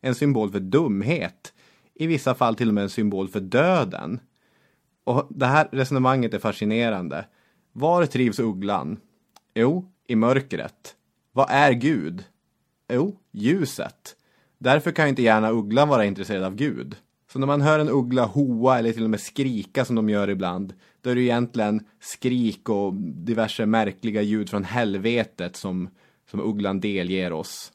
[0.01, 1.53] En symbol för dumhet.
[1.95, 4.19] I vissa fall till och med en symbol för döden.
[5.03, 7.25] Och det här resonemanget är fascinerande.
[7.71, 8.97] Var trivs ugglan?
[9.53, 10.95] Jo, i mörkret.
[11.31, 12.23] Vad är Gud?
[12.93, 14.15] Jo, ljuset.
[14.57, 16.95] Därför kan ju inte gärna ugglan vara intresserad av Gud.
[17.31, 20.29] Så när man hör en uggla hoa eller till och med skrika som de gör
[20.29, 25.89] ibland, då är det egentligen skrik och diverse märkliga ljud från helvetet som,
[26.31, 27.71] som ugglan delger oss.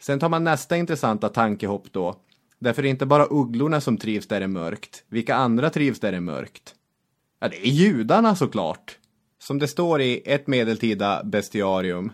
[0.00, 2.16] Sen tar man nästa intressanta tankehopp då.
[2.58, 5.04] Därför är det inte bara ugglorna som trivs där det är mörkt.
[5.08, 6.74] Vilka andra trivs där det är mörkt?
[7.40, 8.98] Ja, det är judarna såklart.
[9.42, 12.12] Som det står i ett medeltida bestiarium.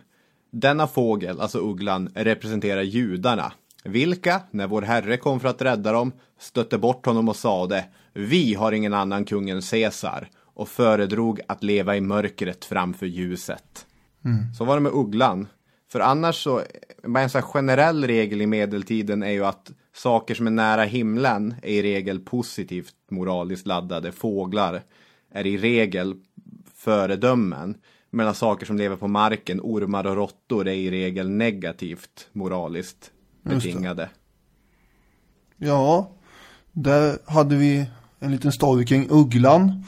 [0.50, 3.52] Denna fågel, alltså ugglan, representerar judarna.
[3.84, 8.54] Vilka, när vår Herre kom för att rädda dem, stötte bort honom och sade Vi
[8.54, 13.86] har ingen annan kung än Caesar och föredrog att leva i mörkret framför ljuset.
[14.58, 15.48] Så var det med ugglan.
[15.92, 16.62] För annars så,
[17.02, 21.72] en här generell regel i medeltiden är ju att saker som är nära himlen är
[21.72, 24.12] i regel positivt moraliskt laddade.
[24.12, 24.82] Fåglar
[25.32, 26.14] är i regel
[26.78, 27.74] föredömen.
[28.10, 33.10] Medan saker som lever på marken, ormar och råttor, är i regel negativt moraliskt
[33.42, 34.08] betingade.
[35.56, 36.10] Ja,
[36.72, 37.86] där hade vi
[38.20, 39.84] en liten story kring ugglan.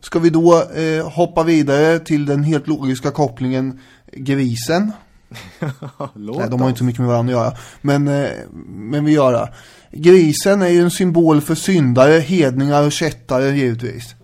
[0.00, 3.80] Ska vi då eh, hoppa vidare till den helt logiska kopplingen
[4.12, 4.92] grisen?
[6.14, 7.56] Nej, de har inte så mycket med varandra att göra.
[7.80, 8.30] Men, eh,
[8.66, 9.52] men vi gör det.
[9.92, 14.14] Grisen är ju en symbol för syndare, hedningar och kättare givetvis.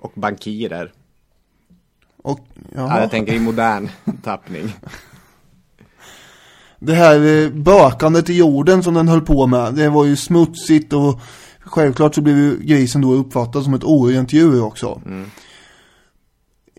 [0.00, 0.92] Och bankirer.
[2.22, 2.40] Och,
[2.74, 3.88] Ja, jag tänker i modern
[4.22, 4.74] tappning.
[6.78, 10.92] Det här eh, bökandet i jorden som den höll på med, det var ju smutsigt
[10.92, 11.20] och
[11.60, 15.00] självklart så blev ju grisen då uppfattad som ett orent djur också.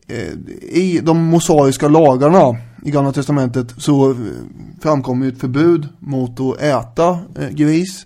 [0.07, 4.17] Eh, I de mosaiska lagarna i gamla testamentet så eh,
[4.81, 7.19] framkom ju ett förbud mot att äta
[7.51, 8.05] gris.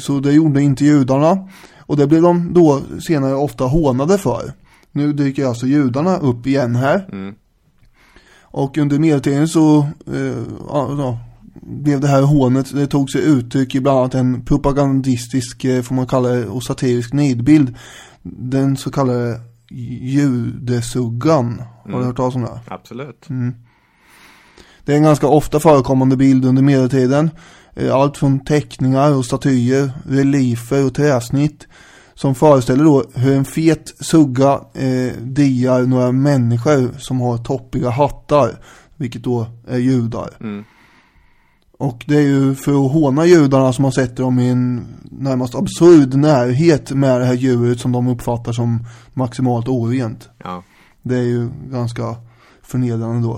[0.00, 1.48] Så det gjorde inte judarna.
[1.78, 4.52] Och det blev de då senare ofta hånade för.
[4.92, 7.06] Nu dyker alltså judarna upp igen här.
[8.42, 11.18] Och under medeltiden så eh, ja,
[11.62, 15.94] blev det här hånet, det tog sig uttryck i bland annat en propagandistisk, eh, får
[15.94, 17.76] man kalla det, och satirisk nidbild.
[18.22, 19.40] Den så kallade
[20.00, 21.62] judesuggan.
[21.84, 22.60] Har du hört talas om det?
[22.66, 23.26] Absolut.
[24.84, 27.30] Det är en ganska ofta förekommande bild under medeltiden.
[27.74, 31.68] Eh, Allt från teckningar och statyer, reliefer och träsnitt.
[32.20, 38.58] Som föreställer då hur en fet sugga eh, diar några människor som har toppiga hattar.
[38.96, 40.30] Vilket då är judar.
[41.78, 45.54] Och det är ju för att håna judarna som man sätter dem i en närmast
[45.54, 50.28] absurd närhet med det här djuret som de uppfattar som maximalt orent.
[50.44, 50.62] Ja.
[51.02, 52.16] Det är ju ganska
[52.62, 53.36] förnedrande då.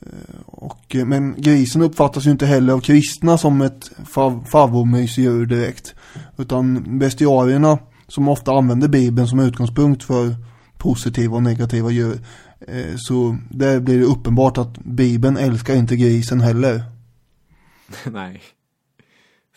[0.00, 5.46] Eh, Och, eh, men grisen uppfattas ju inte heller av kristna som ett fav favoritmysdjur
[5.46, 5.94] direkt.
[6.36, 10.36] Utan bestiarierna som ofta använder bibeln som utgångspunkt för
[10.78, 12.20] positiva och negativa djur.
[12.68, 16.82] eh, Så där blir det uppenbart att bibeln älskar inte grisen heller.
[18.12, 18.42] Nej.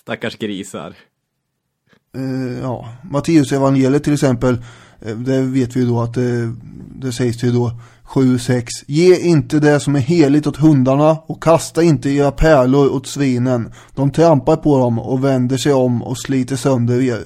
[0.02, 0.96] Stackars grisar.
[2.18, 4.63] eh, ja, Matteus evangeliet till exempel,
[5.02, 6.54] eh, där vet vi ju då att det,
[6.96, 8.65] det sägs ju då 7-6.
[8.88, 13.72] Ge inte det som är heligt åt hundarna och kasta inte era pärlor åt svinen.
[13.96, 17.26] De trampar på dem och vänder sig om och sliter sönder er.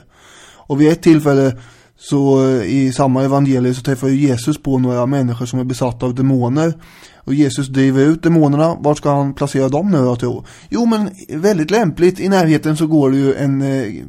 [0.70, 1.56] Och vid ett tillfälle
[2.00, 6.06] så eh, i samma evangelium så träffar ju Jesus på några människor som är besatta
[6.06, 6.74] av demoner.
[7.16, 8.78] Och Jesus driver ut demonerna.
[8.80, 10.46] Vart ska han placera dem nu då tro?
[10.70, 11.10] Jo men
[11.42, 12.20] väldigt lämpligt.
[12.20, 14.04] I närheten så går det ju en eh,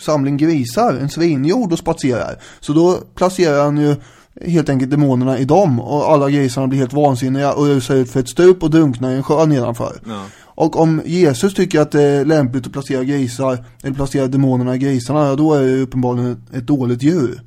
[0.00, 2.38] samling grisar, en svinjord och spatserar.
[2.60, 3.96] Så då placerar han ju
[4.44, 8.20] helt enkelt demonerna i dem och alla grisarna blir helt vansinniga och rusar ut för
[8.20, 10.00] ett stup och drunknar i en sjö nedanför.
[10.06, 10.24] Ja.
[10.42, 14.78] Och om Jesus tycker att det är lämpligt att placera grisar, eller placera demonerna i
[14.78, 17.40] grisarna, ja, då är det uppenbarligen ett, ett dåligt djur.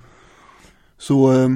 [0.97, 1.49] Så, eh,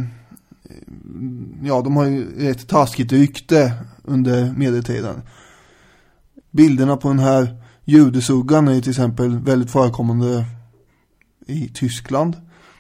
[1.64, 5.22] ja, de har ju ett taskigt rykte under medeltiden.
[6.52, 10.46] Bilderna på den här judesuggan är till exempel väldigt förekommande
[11.48, 12.36] i Tyskland.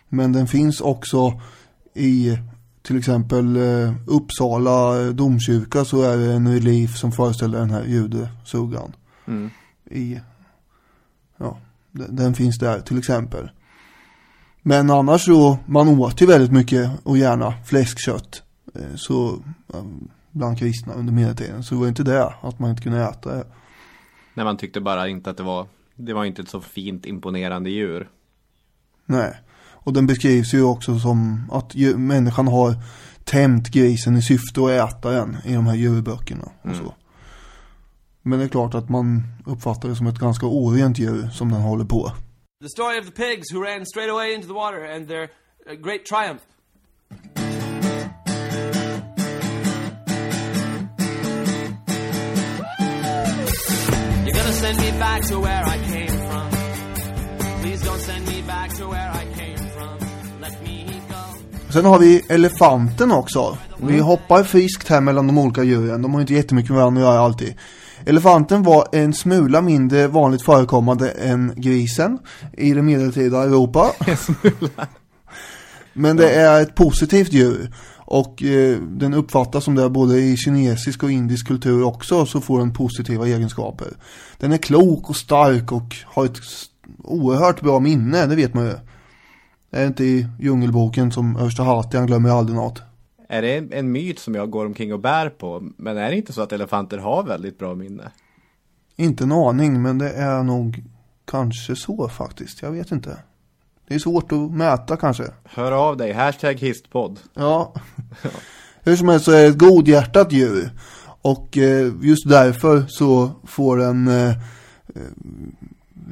[0.10, 1.42] Men den finns också
[1.94, 2.38] i
[2.82, 8.96] till exempel eh, Uppsala domkyrka så är det en relief som föreställer den här judesuggan.
[9.26, 9.50] Mm.
[9.86, 10.20] I,
[11.38, 11.58] ja,
[11.92, 13.50] den, finns där till exempel.
[14.62, 18.44] Men annars så, man åt ju väldigt mycket och gärna fläskkött.
[18.76, 19.40] Eh, så,
[20.32, 21.64] bland kristna under medeltiden.
[21.64, 23.46] Så det var inte det, att man inte kunde äta det.
[24.34, 27.70] När man tyckte bara inte att det var, det var inte ett så fint imponerande
[27.70, 28.10] djur.
[29.06, 29.43] Nej.
[29.84, 32.76] Och den beskrivs ju också som att människan har
[33.24, 36.94] tämt grisen i syfte att äta den i de här djurböckerna och så.
[38.22, 41.62] Men det är klart att man uppfattar det som ett ganska orent djur som den
[41.62, 42.12] håller på.
[42.62, 45.24] The story of the pigs who ran straight away into the water and their
[45.70, 46.42] uh, great triumph.
[54.26, 56.50] You're gonna send me back to where I came from.
[57.62, 59.13] Please don't send me back to where I
[61.74, 63.58] Sen har vi elefanten också.
[63.78, 66.02] Vi hoppar friskt här mellan de olika djuren.
[66.02, 67.54] De har inte jättemycket med varandra att göra alltid.
[68.06, 72.20] Elefanten var en smula mindre vanligt förekommande än grisen
[72.58, 73.92] i det medeltida Europa.
[75.94, 77.74] Men det är ett positivt djur.
[77.98, 82.60] Och eh, den uppfattas som det både i kinesisk och indisk kultur också så får
[82.60, 83.88] den positiva egenskaper.
[84.38, 86.40] Den är klok och stark och har ett
[87.04, 88.74] oerhört bra minne, det vet man ju.
[89.74, 92.82] Det är inte i djungelboken som Översta Hatian glömmer aldrig något.
[93.30, 95.70] Är det en, en myt som jag går omkring och bär på?
[95.78, 98.12] Men är det inte så att elefanter har väldigt bra minne?
[98.96, 100.84] Inte en aning, men det är nog
[101.26, 102.62] kanske så faktiskt.
[102.62, 103.18] Jag vet inte.
[103.88, 105.24] Det är svårt att mäta kanske.
[105.44, 107.20] Hör av dig, hashtag histpodd.
[107.34, 107.74] Ja.
[108.84, 110.72] Hur som helst så är det ett godhjärtat djur.
[111.22, 114.36] Och eh, just därför så får den, eh, eh,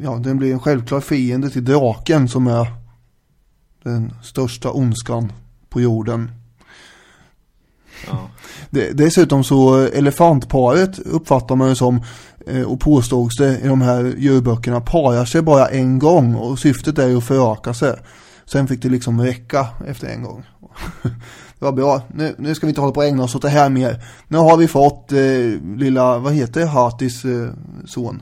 [0.01, 2.80] ja den blir en självklar fiende till draken som är
[3.84, 5.32] den största ondskan
[5.69, 6.32] på jorden.
[8.07, 8.29] Ja.
[8.93, 12.01] Dessutom så elefantparet uppfattar man ju som
[12.47, 16.99] eh, och påstås det i de här djurböckerna parar sig bara en gång och syftet
[16.99, 17.95] är ju att föröka sig.
[18.45, 20.43] Sen fick det liksom räcka efter en gång.
[21.59, 22.01] Det var bra.
[22.13, 24.03] Nu, nu ska vi inte hålla på och ägna oss åt det här mer.
[24.27, 25.19] Nu har vi fått eh,
[25.75, 27.49] lilla, vad heter Hatis eh,
[27.86, 28.21] son?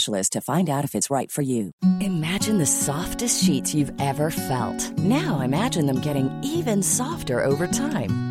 [0.29, 1.71] to find out if it's right for you.
[1.99, 4.97] Imagine the softest sheets you've ever felt.
[4.97, 8.30] Now imagine them getting even softer over time.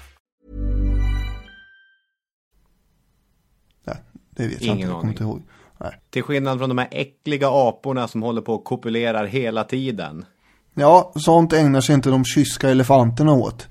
[4.35, 4.87] Det vet jag Ingen inte.
[4.91, 5.41] Jag kommer inte ihåg.
[5.77, 5.91] Nej.
[6.09, 10.25] Till skillnad från de här äckliga aporna som håller på och kopulerar hela tiden.
[10.73, 13.67] Ja, sånt ägnar sig inte de kyska elefanterna åt.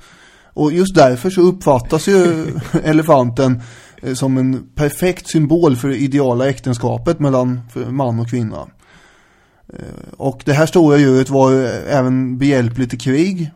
[0.52, 2.46] Och just därför så uppfattas ju
[2.84, 3.62] elefanten
[4.02, 8.66] eh, som en perfekt symbol för det ideala äktenskapet mellan man och kvinna.
[9.72, 11.52] Eh, Och det här stora djuret var
[11.88, 13.50] även behjälpligt i krig,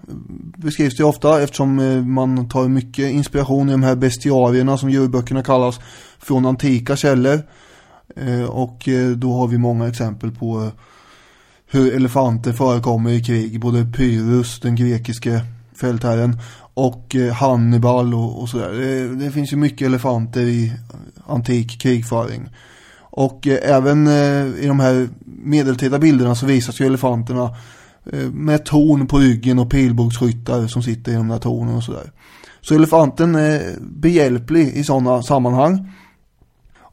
[0.57, 5.42] beskrivs det ofta, eftersom eh, man tar mycket inspiration i de här bestiarierna som djurböckerna
[5.42, 5.80] kallas
[6.24, 7.42] från antika källor.
[8.16, 10.68] Eh, och eh, då har vi många exempel på eh,
[11.70, 13.60] hur elefanter förekommer i krig.
[13.60, 15.40] Både Pyrrhus, den grekiske
[15.76, 16.38] fältherren,
[16.74, 18.72] och Hannibal och, och sådär.
[18.72, 20.72] Det, det finns ju mycket elefanter i
[21.26, 22.48] antik krigföring.
[23.16, 27.56] Och eh, även eh, i de här medeltida bilderna så visas ju elefanterna
[28.12, 32.12] eh, med torn på ryggen och pilbågsskyttar som sitter i de där tornen och sådär.
[32.60, 35.92] Så elefanten är behjälplig i sådana sammanhang.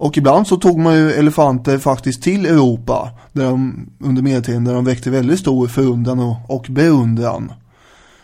[0.01, 4.73] Och ibland så tog man ju elefanter faktiskt till Europa där de, under medeltiden där
[4.73, 7.51] de väckte väldigt stor förundran och, och beundran.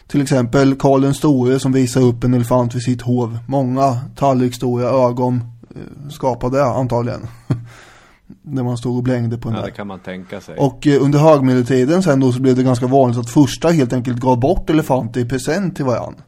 [0.07, 3.39] Till exempel Karl den store som visar upp en elefant vid sitt hov.
[3.47, 5.41] Många tallriksstora ögon
[5.75, 7.28] eh, skapade antagligen.
[8.41, 9.69] När man stod och blängde på den Ja, där.
[9.69, 10.57] det kan man tänka sig.
[10.57, 14.19] Och eh, under högmedeltiden sen då så blev det ganska vanligt att första helt enkelt
[14.19, 16.21] gav bort elefanter i present till varandra.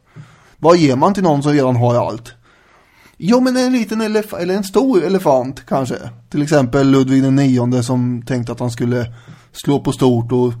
[0.58, 2.34] Vad ger man till någon som redan har allt?
[3.22, 6.10] Jo men en liten elefant, eller en stor elefant kanske.
[6.28, 9.14] Till exempel Ludvig den nionde som tänkte att han skulle
[9.52, 10.52] slå på stort och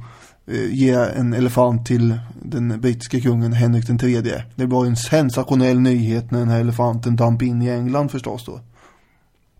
[0.46, 4.44] eh, ge en elefant till den brittiske kungen Henrik den tredje.
[4.54, 8.60] Det var en sensationell nyhet när den här elefanten damp in i England förstås då.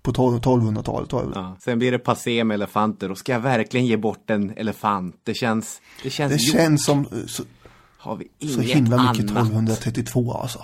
[0.02, 1.30] På 1200-talet var det.
[1.34, 1.56] Ja.
[1.60, 5.14] Sen blir det passé med elefanter och ska jag verkligen ge bort en elefant?
[5.24, 5.80] Det känns...
[6.02, 7.42] Det känns, Det känns som så,
[7.98, 9.46] Har vi så inget himla mycket annat?
[9.46, 10.60] 1232 alltså.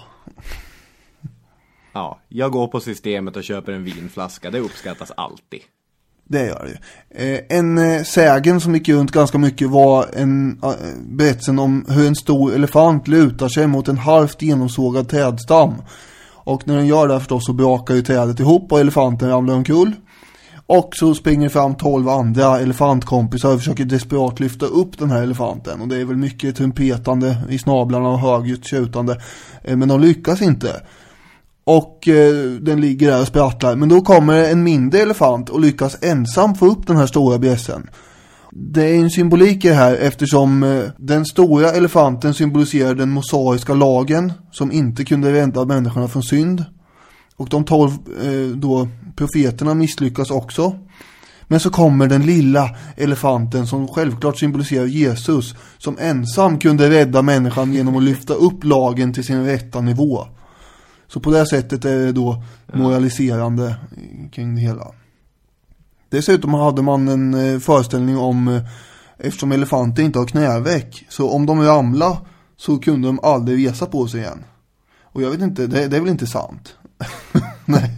[1.97, 4.51] Ja, jag går på systemet och köper en vinflaska.
[4.51, 5.61] Det uppskattas alltid.
[6.25, 7.35] Det gör det ju.
[7.35, 10.71] Eh, En eh, sägen som gick runt ganska mycket var en eh,
[11.09, 15.75] berättelsen om hur en stor elefant lutar sig mot en halvt genomsågad trädstam.
[16.33, 19.93] Och när den gör det förstås så brakar ju trädet ihop och elefanten ramlar omkull.
[20.67, 25.81] Och så springer fram 12 andra elefantkompisar och försöker desperat lyfta upp den här elefanten.
[25.81, 29.21] Och det är väl mycket trumpetande i snablarna och högljutt tjutande.
[29.65, 30.83] Eh, men de lyckas inte.
[31.67, 33.77] Och eh, den ligger där och sprattlar.
[33.77, 37.91] Men då kommer en mindre elefant och lyckas ensam få upp den här stora bjässen.
[38.51, 43.75] Det är en symbolik i det här eftersom eh, den stora elefanten symboliserar den mosaiska
[43.75, 46.65] lagen som inte kunde rädda människorna från synd.
[47.37, 47.91] Och de tolv
[48.23, 50.77] eh, då profeterna misslyckas också.
[51.49, 57.73] Men så kommer den lilla elefanten som självklart symboliserar Jesus som ensam kunde rädda människan
[57.73, 60.27] genom att lyfta upp lagen till sin rätta nivå.
[61.09, 62.43] Så på det sättet är det då
[62.73, 63.77] moraliserande
[64.33, 64.87] kring det hela.
[66.09, 68.63] Dessutom hade man en eh, föreställning om, eh,
[69.19, 72.17] eftersom elefanter inte har knäveck, så om de ramlar
[72.57, 74.45] så kunde de aldrig resa på sig igen.
[75.03, 76.77] Och jag vet inte, det, det är väl inte sant?
[77.65, 77.91] Nej,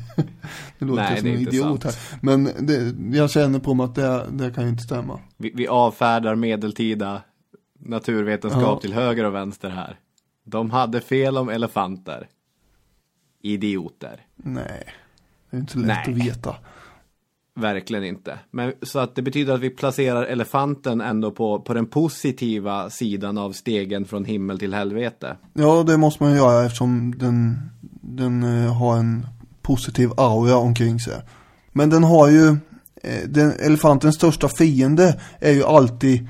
[0.79, 1.85] det låter Nej, som en idiot sant.
[1.85, 2.19] här.
[2.21, 5.21] Men det, jag känner på mig att det, det kan ju inte stämma.
[5.37, 7.23] Vi, vi avfärdar medeltida
[7.81, 8.79] naturvetenskap Ja.
[8.81, 9.99] till höger och vänster här.
[10.45, 12.29] De hade fel om elefanter.
[13.43, 14.27] Idioter.
[14.37, 14.85] Nej,
[15.51, 16.15] det är inte så lätt Nej.
[16.15, 16.57] att veta.
[17.59, 18.39] Verkligen inte.
[18.51, 23.39] Men, så att det betyder att vi placerar elefanten ändå på, på den positiva sidan
[23.39, 25.37] av stegen från himmel till helvete.
[25.53, 27.71] Ja, det måste man göra eftersom den,
[28.01, 29.27] den eh, har en
[29.63, 31.23] positiv aura omkring sig.
[31.73, 32.49] Men den har ju,
[33.03, 36.29] eh, den, elefantens största fiende är ju alltid,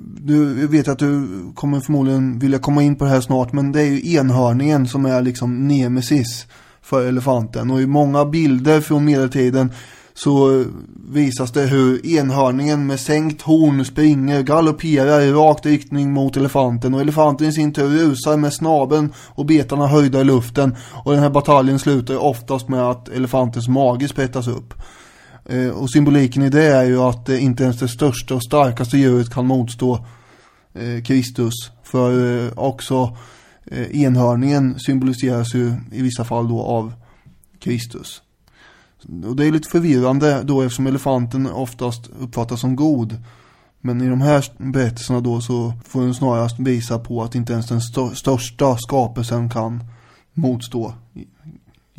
[0.00, 3.72] du jag vet att du kommer förmodligen vilja komma in på det här snart, men
[3.72, 6.46] det är ju enhörningen som är liksom nemesis
[6.82, 7.70] för elefanten.
[7.70, 9.72] Och i många bilder från medeltiden
[10.14, 10.64] så
[11.10, 17.00] visas det hur enhörningen med sänkt horn springer, galopperar i rakt riktning mot elefanten och
[17.00, 21.30] elefanten i sin tur rusar med snabeln och betarna höjda i luften och den här
[21.30, 24.74] bataljen slutar ju oftast med att elefantens mage sprättas upp.
[25.48, 28.98] Eh, och symboliken i det är ju att eh, inte ens det största och starkaste
[28.98, 30.06] djuret kan motstå
[30.74, 31.54] eh, Kristus.
[31.82, 33.16] För eh, också
[33.66, 36.92] eh, enhörningen symboliseras ju i vissa fall då av
[37.60, 38.22] Kristus.
[39.26, 43.16] Och det är lite förvirrande då eftersom elefanten oftast uppfattas som god.
[43.80, 47.68] Men i de här berättelserna då så får den snarast visa på att inte ens
[47.68, 47.80] den
[48.14, 49.84] största skapelsen kan
[50.34, 50.94] motstå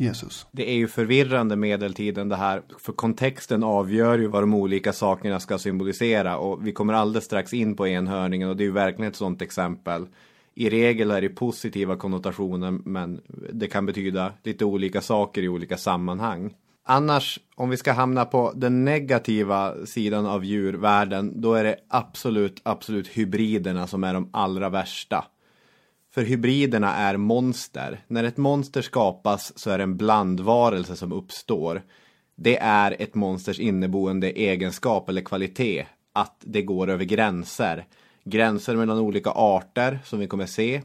[0.00, 0.46] Jesus.
[0.52, 2.62] Det är ju förvirrande medeltiden det här.
[2.78, 6.38] För kontexten avgör ju vad de olika sakerna ska symbolisera.
[6.38, 9.42] Och vi kommer alldeles strax in på enhörningen och det är ju verkligen ett sådant
[9.42, 10.06] exempel.
[10.54, 13.20] I regel är det positiva konnotationer men
[13.52, 16.54] det kan betyda lite olika saker i olika sammanhang.
[16.84, 22.60] Annars, om vi ska hamna på den negativa sidan av djurvärlden, då är det absolut,
[22.62, 25.24] absolut hybriderna som är de allra värsta.
[26.14, 28.00] För hybriderna är monster.
[28.08, 31.82] När ett monster skapas så är det en blandvarelse som uppstår.
[32.36, 35.86] Det är ett monsters inneboende egenskap eller kvalitet.
[36.12, 37.86] Att det går över gränser.
[38.24, 40.82] Gränser mellan olika arter som vi kommer se.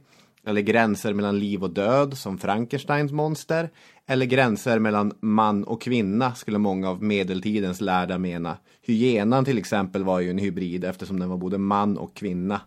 [0.48, 3.70] Eller gränser mellan liv och död som Frankensteins monster.
[4.08, 8.58] Eller gränser mellan man och kvinna skulle många av medeltidens lärda mena.
[8.82, 12.62] Hyenan till exempel var ju en hybrid eftersom den var både man och kvinna.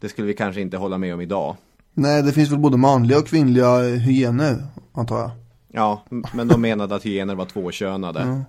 [0.00, 1.56] Det skulle vi kanske inte hålla med om idag.
[1.98, 5.30] Nej, det finns väl både manliga och kvinnliga hyener, antar jag.
[5.72, 8.44] Ja, men de menade att hyener var tvåkönade.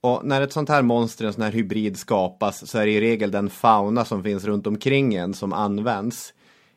[0.00, 3.00] Och när ett sånt här monster, en sån här hybrid skapas så är det i
[3.00, 6.32] regel den fauna som finns runt omkring en som används.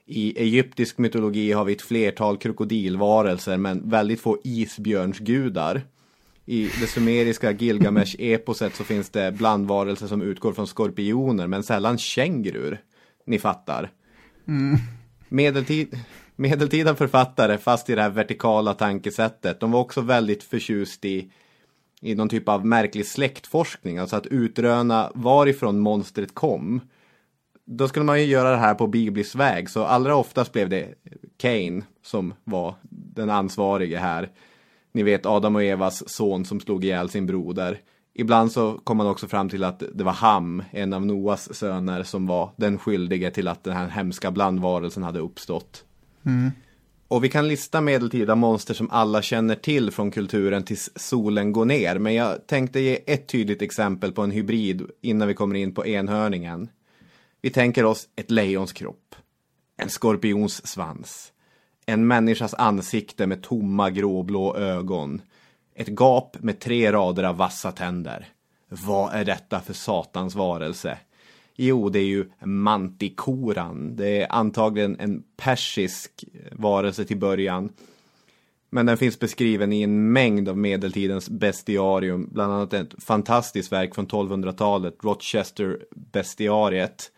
[0.05, 5.81] I egyptisk mytologi har vi ett flertal krokodilvarelser men väldigt få isbjörnsgudar.
[6.45, 12.81] I det sumeriska Gilgamesh-eposet så finns det blandvarelser som utgår från skorpioner men sällan kängurur.
[13.25, 13.91] Ni fattar.
[15.33, 15.99] Medeltid,
[16.35, 21.31] medeltida författare, fast i det här vertikala tankesättet, de var också väldigt förtjust i,
[22.01, 26.81] i någon typ av märklig släktforskning, alltså att utröna varifrån monstret kom.
[27.65, 30.93] Då skulle man ju göra det här på biblisk väg, så allra oftast blev det
[31.37, 34.29] Cain som var den ansvarige här.
[34.91, 37.79] ni vet Adam och Evas son som slog ihjäl sin broder.
[38.13, 42.03] Ibland så kom man också fram till att det var Ham, en av Noas söner,
[42.03, 45.85] som var den skyldige till att den här hemska blandvarelsen hade uppstått.
[46.25, 46.51] Mm.
[47.07, 51.65] Och vi kan lista medeltida monster som alla känner till från kulturen tills solen går
[51.65, 51.99] ner.
[51.99, 55.87] Men jag tänkte ge ett tydligt exempel på en hybrid innan vi kommer in på
[55.87, 56.69] enhörningen.
[57.41, 59.15] Vi tänker oss ett lejons kropp,
[59.77, 61.31] en skorpions svans,
[61.85, 65.21] en människas ansikte med tomma gråblå ögon,
[65.81, 68.27] ett gap med tre rader av vassa tänder.
[68.69, 70.97] Vad är detta för satans varelse?
[71.55, 73.95] Jo, det är ju mantikoran.
[73.95, 77.69] Det är antagligen en persisk varelse till början.
[78.69, 83.95] Men den finns beskriven i en mängd av medeltidens bestiarium, bland annat ett fantastiskt verk
[83.95, 87.11] från 1200-talet, Rochester bestiariet.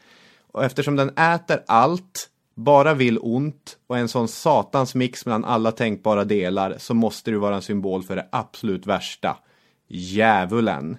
[0.51, 5.72] Och eftersom den äter allt, bara vill ont och en sån satans mix mellan alla
[5.72, 9.38] tänkbara delar så måste det vara en symbol för det absolut värsta.
[9.88, 10.97] Djävulen.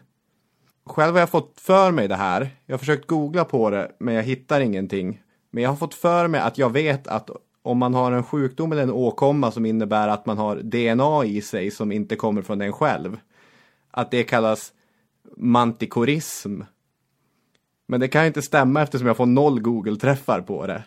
[0.86, 2.50] Själv har jag fått för mig det här.
[2.66, 5.22] Jag har försökt googla på det, men jag hittar ingenting.
[5.50, 7.30] Men jag har fått för mig att jag vet att
[7.62, 11.40] om man har en sjukdom eller en åkomma som innebär att man har DNA i
[11.42, 13.18] sig som inte kommer från en själv.
[13.90, 14.72] Att det kallas
[15.36, 16.60] mantikorism.
[17.86, 20.84] Men det kan inte stämma eftersom jag får noll Google-träffar på det.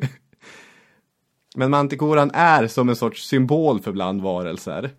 [1.56, 4.90] Men mantikoran är som en sorts symbol för blandvarelser.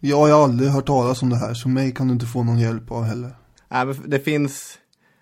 [0.00, 2.58] Jag har aldrig hört talas om det här, så mig kan du inte få någon
[2.58, 3.30] hjälp av heller.
[4.06, 4.78] Det finns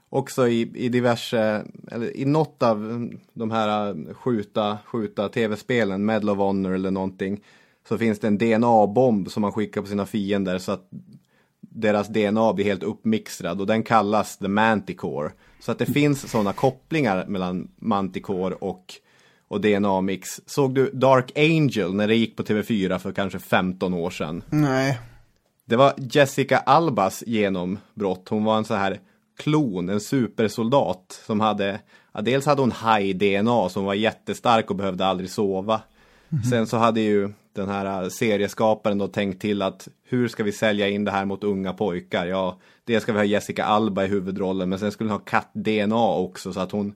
[0.09, 6.31] också i, i diverse, eller i något av de här äh, skjuta, skjuta tv-spelen, Medal
[6.31, 7.41] of Honor eller någonting,
[7.89, 10.89] så finns det en DNA-bomb som man skickar på sina fiender så att
[11.75, 15.31] deras DNA blir helt uppmixtrad och den kallas The Manticore.
[15.61, 18.95] Så att det finns sådana kopplingar mellan Manticore och,
[19.49, 20.41] och DNA-mix.
[20.47, 24.43] Såg du Dark Angel när det gick på TV4 för kanske 15 år sedan?
[24.51, 24.99] Nej.
[25.65, 28.29] Det var Jessica Albas genombrott.
[28.29, 29.01] Hon var en så här
[29.39, 31.81] klon, en supersoldat som hade,
[32.13, 35.81] ja, dels hade hon high-DNA som var jättestark och behövde aldrig sova.
[36.29, 36.51] Mm -hmm.
[36.51, 40.89] Sen så hade ju den här serieskaparen då tänkt till att hur ska vi sälja
[40.89, 42.27] in det här mot unga pojkar?
[42.27, 46.09] Ja, det ska vi ha Jessica Alba i huvudrollen, men sen skulle hon ha katt-DNA
[46.09, 46.95] också så att hon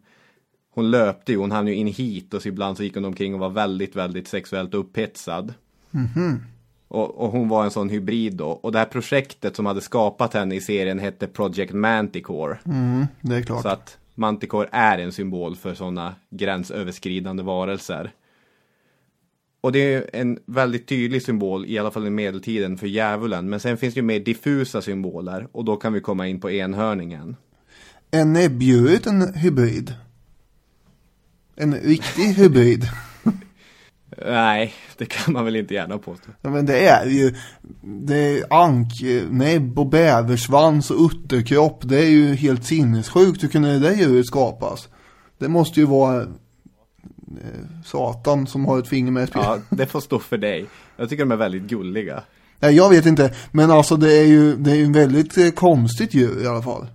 [0.79, 3.35] hon löpte ju, hon hann ju in hit och så ibland så gick hon omkring
[3.35, 5.55] och var väldigt, väldigt sexuellt upphetsad.
[5.95, 6.39] Mm -hmm.
[6.89, 8.49] Och, och, hon var en sån hybrid då.
[8.49, 12.59] Och det här projektet som hade skapat henne i serien hette Project Manticore.
[12.65, 13.63] Mm, det är klart.
[13.63, 18.13] Så att Manticore är en symbol för sådana gränsöverskridande varelser.
[19.61, 23.49] Och det är en väldigt tydlig symbol, i alla fall i medeltiden, för djävulen.
[23.51, 26.51] Men sen finns det ju mer diffusa symboler och då kan vi komma in på
[26.51, 27.37] enhörningen.
[28.11, 29.95] Är näbbdjuret en hybrid?
[31.57, 32.85] En riktig hybrid?
[34.27, 36.31] Nej, det kan man väl inte gärna påstå.
[36.41, 37.35] Ja, men det är ju
[37.83, 41.81] det är anknäbb och bäversvans och utterkropp.
[41.89, 44.89] Det är ju helt sinnessjukt hur kunde det djuret skapas.
[45.39, 46.27] Det måste ju vara
[47.85, 49.43] Satan som har ett finger med i spel.
[49.45, 50.67] Ja, det får stå för dig.
[50.97, 52.23] Jag tycker de är väldigt gulliga.
[52.61, 53.35] Nej, jag vet inte.
[53.51, 56.63] Men alltså det är ju det är ju en väldigt eh, konstigt djur i alla
[56.63, 56.87] fall.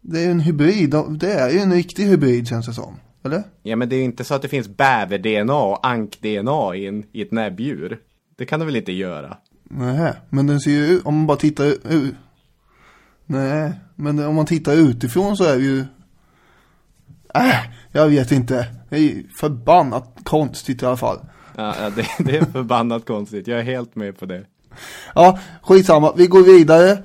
[0.00, 0.94] Det är ju en hybrid.
[1.10, 2.96] Det är ju en riktig hybrid känns det som.
[3.24, 3.42] Eller?
[3.62, 7.04] Ja, men det är ju inte så att det finns bäver-DNA och ank-DNA i, en,
[7.12, 7.98] i ett näbbdjur.
[8.36, 9.36] Det kan det väl inte göra?
[9.64, 12.14] Nej, men den ser ju ut, om man bara tittar ut.
[13.26, 15.84] Nej, men om man tittar utifrån så är det ju...
[17.34, 17.54] Äh,
[17.92, 18.66] jag vet inte.
[18.92, 21.18] Det är förbannat konstigt i alla fall.
[21.56, 23.46] Ja, det, det är förbannat konstigt.
[23.46, 24.44] Jag är helt med på det.
[25.14, 26.12] Ja, skitsamma.
[26.16, 27.02] Vi går vidare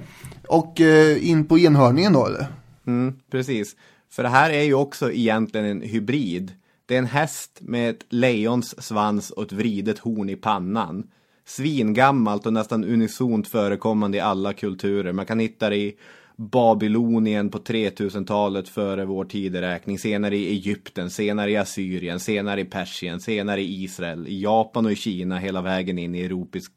[0.47, 2.47] och eh, in på enhörningen då, eller?
[2.87, 3.75] Mm, precis.
[4.11, 6.51] För det här är ju också egentligen en hybrid.
[6.85, 11.07] Det är en häst med ett lejons svans och ett vridet horn i pannan.
[11.45, 15.13] Svingammalt och nästan unisont förekommande i alla kulturer.
[15.13, 15.97] Man kan hitta det i
[16.37, 23.19] Babylonien på 3000-talet före vår tideräkning, senare i Egypten, senare i Assyrien, senare i Persien,
[23.19, 26.71] senare i Israel, i Japan och i Kina, hela vägen in i europisk,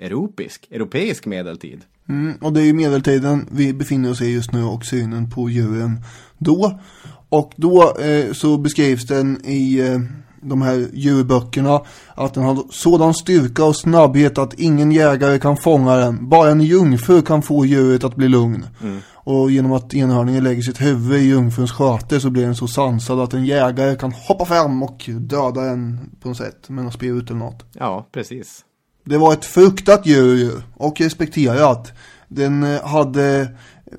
[0.00, 1.84] europisk, europeisk medeltid.
[2.08, 5.50] Mm, och det är ju medeltiden vi befinner oss i just nu och synen på
[5.50, 6.00] djuren
[6.38, 6.80] då.
[7.28, 10.00] Och då eh, så beskrivs den i eh,
[10.40, 11.80] de här djurböckerna
[12.14, 16.28] att den har sådan styrka och snabbhet att ingen jägare kan fånga den.
[16.28, 18.66] Bara en jungfru kan få djuret att bli lugn.
[18.82, 19.00] Mm.
[19.14, 23.20] Och genom att enhörningen lägger sitt huvud i jungfruns sköte så blir den så sansad
[23.20, 27.30] att en jägare kan hoppa fram och döda den på något sätt med något spjut
[27.30, 27.64] eller något.
[27.72, 28.64] Ja, precis.
[29.04, 31.92] Det var ett fruktat djur och respekterat.
[32.28, 33.48] Den eh, hade,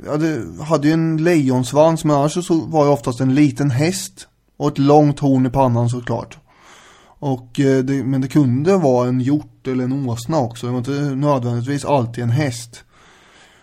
[0.07, 4.27] hade, hade ju en lejonsvans men annars så var det oftast en liten häst.
[4.59, 6.37] Och ett långt horn i pannan såklart.
[7.19, 10.65] Och, eh, det, men det kunde vara en hjort eller en åsna också.
[10.65, 12.83] Det var inte nödvändigtvis alltid en häst.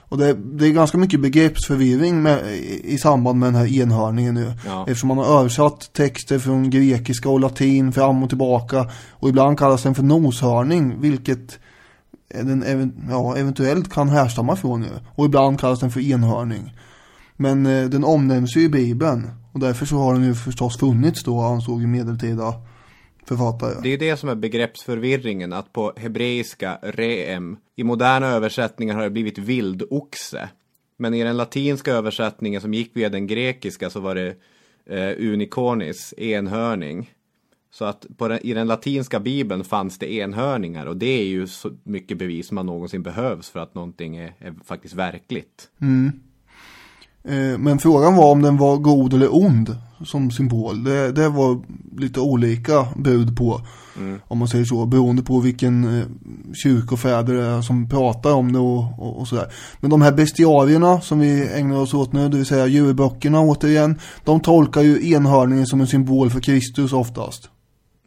[0.09, 4.35] Och det, det är ganska mycket begreppsförvirring med, i, i samband med den här enhörningen
[4.35, 4.53] nu.
[4.67, 4.83] Ja.
[4.83, 8.91] Eftersom man har översatt texter från grekiska och latin fram och tillbaka.
[9.11, 11.59] Och ibland kallas den för noshörning, vilket
[12.29, 14.91] den even, ja, eventuellt kan härstamma från nu.
[15.15, 16.73] Och ibland kallas den för enhörning.
[17.37, 19.31] Men eh, den omnämns ju i Bibeln.
[19.57, 22.55] Och därför så har den ju förstås funnits då, ansåg ju medeltida
[23.25, 23.75] författare.
[23.83, 29.11] Det är det som är begreppsförvirringen, att på hebreiska reem, i moderna översättningar har det
[29.11, 30.49] blivit vildoxe.
[30.97, 34.37] Men i den latinska översättningen som gick via den grekiska så var det
[34.87, 37.11] eh, unicornis, enhörning.
[37.71, 41.71] Så att den, i den latinska bibeln fanns det enhörningar och det är ju så
[41.83, 45.71] mycket bevis man någonsin behövs för att någonting är, är faktiskt verkligt.
[45.81, 46.13] Mm.
[47.29, 50.85] Eh, Men frågan var om den var god eller ond som symbol.
[50.85, 51.61] Det, det var
[51.97, 53.61] lite olika bud på.
[54.25, 54.87] Om man säger så.
[54.87, 56.07] Beroende på vilken eh,
[56.55, 59.53] kyrkofäder det är som pratar om det och, och, och sådär.
[59.81, 64.01] Men de här bestiarierna som vi ägnar oss åt nu, det vill säga djurböckerna återigen.
[64.25, 67.51] De tolkar ju enhörningen som en symbol för Kristus oftast.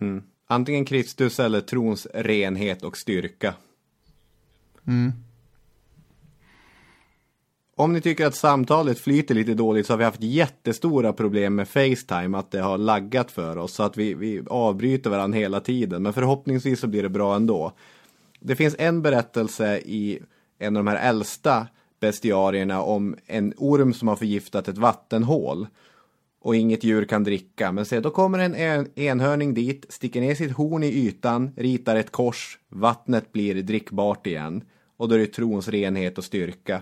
[0.01, 0.23] Mm.
[0.47, 3.53] Antingen Kristus eller trons renhet och styrka.
[4.87, 5.11] Mm.
[7.79, 11.67] Om ni tycker att samtalet flyter lite dåligt så har vi haft jättestora problem med
[11.67, 16.03] Facetime, att det har laggat för oss så att vi, vi avbryter varandra hela tiden.
[16.03, 17.71] Men förhoppningsvis så blir det bra ändå.
[18.39, 20.19] Det finns en berättelse i
[20.57, 21.67] en av de här äldsta
[21.99, 25.67] bestiarierna om en orm som har förgiftat ett vattenhål
[26.41, 27.71] och inget djur kan dricka.
[27.71, 31.95] Men se, då kommer en en- enhörning dit, sticker ner sitt horn i ytan, ritar
[31.95, 34.63] ett kors, vattnet blir drickbart igen.
[34.97, 36.81] Och då är det trons renhet och styrka.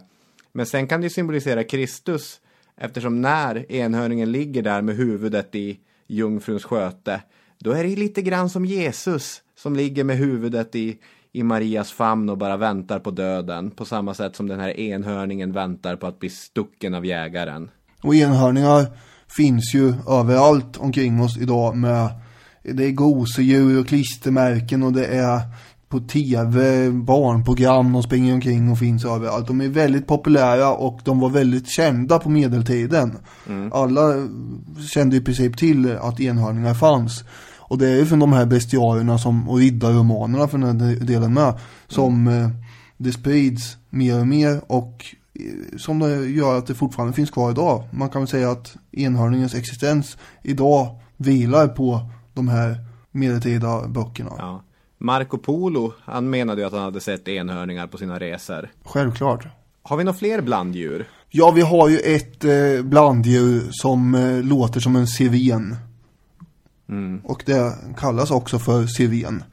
[0.58, 2.40] Men sen kan det symbolisera Kristus
[2.78, 7.22] eftersom när enhörningen ligger där med huvudet i jungfruns sköte,
[7.60, 10.98] då är det lite grann som Jesus som ligger med huvudet i,
[11.32, 13.72] i Marias famn och bara väntar på döden.
[13.72, 17.70] På samma sätt som den här enhörningen väntar på att bli stucken av jägaren.
[18.02, 18.86] Och enhörningar
[19.28, 22.10] finns ju överallt omkring oss idag med
[22.64, 25.42] det är gosedjur och klistermärken och det är
[25.90, 29.48] på tv, barnprogram, de springer omkring och finns överallt.
[29.48, 33.18] De är väldigt populära och de var väldigt kända på medeltiden.
[33.72, 34.28] Alla
[34.94, 37.24] kände i princip till att enhörningar fanns.
[37.68, 41.34] Och det är ju från de här bestiarierna som, och riddarromanerna för den här delen
[41.34, 41.54] med,
[41.88, 42.50] som eh,
[42.98, 47.52] det sprids mer och mer och eh, som det gör att det fortfarande finns kvar
[47.52, 47.84] idag.
[47.92, 52.78] Man kan väl säga att enhörningens existens idag vilar på de här
[53.12, 54.34] medeltida böckerna.
[54.38, 54.64] Ja.
[54.98, 58.70] Marco Polo, han menade ju att han hade sett enhörningar på sina resor.
[58.84, 59.48] Självklart.
[59.84, 61.08] Har vi några fler blanddjur?
[61.30, 65.76] Ja, vi har ju ett eh, blanddjur som eh, låter som en siren.
[67.24, 69.44] Och det kallas också för siren.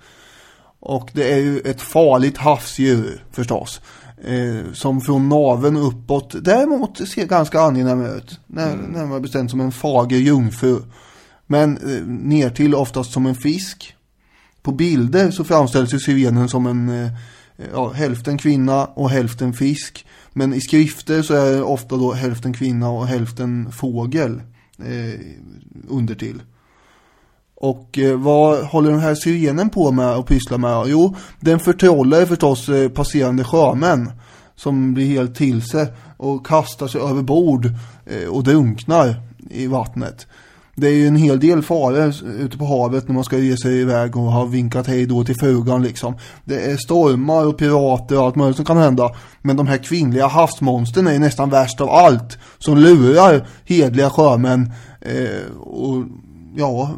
[0.80, 3.80] Och det är ju ett farligt havsdjur förstås.
[4.24, 8.40] Eh, som från naveln uppåt däremot ser ganska angenäm ut.
[8.46, 10.78] När, Närmare bestämt som en fager jungfru.
[11.46, 13.96] Men eh, ner till oftast som en fisk.
[14.64, 17.04] På bilder så framställs ju sirenen som en eh,
[17.56, 20.06] eh, ja, hälften kvinna och hälften fisk.
[20.32, 24.42] Men i skrifter så är det ofta då hälften kvinna och hälften fågel
[24.78, 25.20] eh,
[25.88, 26.42] undertill.
[27.54, 30.84] Och eh, vad håller den här sirenen på med och pysslar med?
[30.86, 34.12] Jo, den förtrollar förstås eh, passerande sjömän
[34.56, 35.86] som blir helt till sig
[36.16, 37.66] och kastar sig över bord
[38.06, 39.14] eh, och drunknar
[39.50, 40.26] i vattnet.
[40.76, 43.80] Det är ju en hel del faror ute på havet när man ska ge sig
[43.80, 46.14] iväg och ha vinkat hej då till frugan liksom.
[46.44, 49.10] Det är stormar och pirater och allt möjligt som kan hända.
[49.42, 52.38] Men de här kvinnliga havsmonstren är ju nästan värst av allt.
[52.58, 56.04] Som lurar hedliga sjömän eh, och
[56.56, 56.90] ja,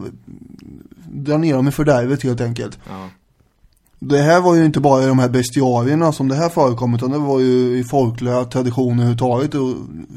[1.13, 2.79] drar ner dem i fördärvet helt enkelt.
[2.89, 3.09] Ja.
[3.99, 7.11] Det här var ju inte bara i de här bestiarierna som det här förekom utan
[7.11, 9.75] det var ju i folkliga traditioner överhuvudtaget och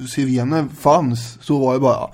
[0.09, 2.09] sirener fanns, så var det bara.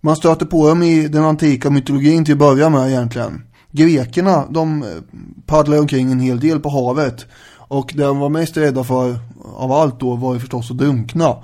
[0.00, 3.42] Man stöter på dem i den antika mytologin till att börja med egentligen.
[3.70, 7.26] Grekerna, de eh, paddlade paddlar omkring en hel del på havet.
[7.68, 9.18] Och det de var mest rädda för
[9.56, 11.36] av allt då var ju förstås att drunkna.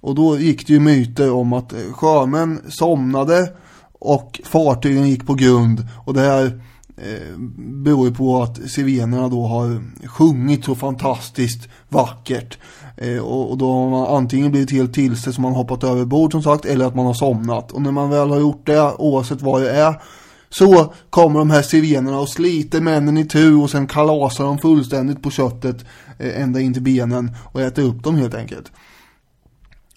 [0.00, 3.52] Och då gick det ju myter om att eh, sjömän somnade
[3.92, 5.86] och fartygen gick på grund.
[6.04, 6.60] Och det här
[6.96, 12.58] eh, beror ju på att sirenerna då har sjungit så fantastiskt vackert.
[12.96, 16.04] Eh, och, och då har man antingen blivit helt till sig som man hoppat över
[16.04, 17.72] bord som sagt eller att man har somnat.
[17.72, 20.02] Och när man väl har gjort det, oavsett vad det är,
[20.48, 25.22] så kommer de här sirenerna och sliter männen i tur och sen kalasar de fullständigt
[25.22, 25.84] på köttet
[26.18, 28.72] eh, ända in till benen och äter upp dem helt enkelt.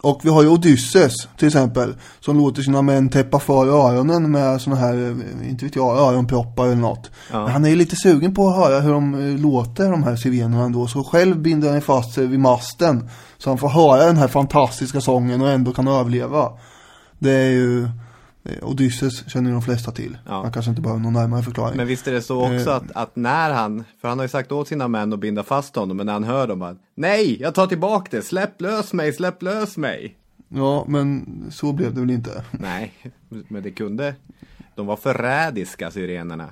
[0.05, 1.95] Och vi har ju Odysseus till exempel.
[2.19, 6.65] Som låter sina män täppa för öronen med såna här, eh, inte vet jag, öronproppar
[6.65, 7.11] eller något.
[7.31, 7.43] Ja.
[7.43, 10.15] Men han är ju lite sugen på att höra hur de eh, låter de här
[10.15, 10.87] sirenerna ändå.
[10.87, 13.09] Så själv binder han fast sig vid masten.
[13.37, 16.49] Så han får höra den här fantastiska sången och ändå kan överleva.
[17.19, 17.89] Det är ju
[18.61, 20.17] Odysseus känner de flesta till.
[20.25, 20.41] Ja.
[20.43, 21.77] Man kanske inte behöver någon närmare förklaring.
[21.77, 22.75] Men visst är det så också Eh.
[22.75, 25.75] att, att när han, för han har ju sagt åt sina män att binda fast
[25.75, 29.13] honom, men när han hör dem bara Nej, jag tar tillbaka det, släpp lös mig,
[29.13, 30.15] släpp lös mig.
[30.49, 32.43] Ja, men så blev det väl inte.
[32.51, 32.93] Nej,
[33.29, 34.15] men det kunde,
[34.75, 36.49] de var förrädiska syrenerna.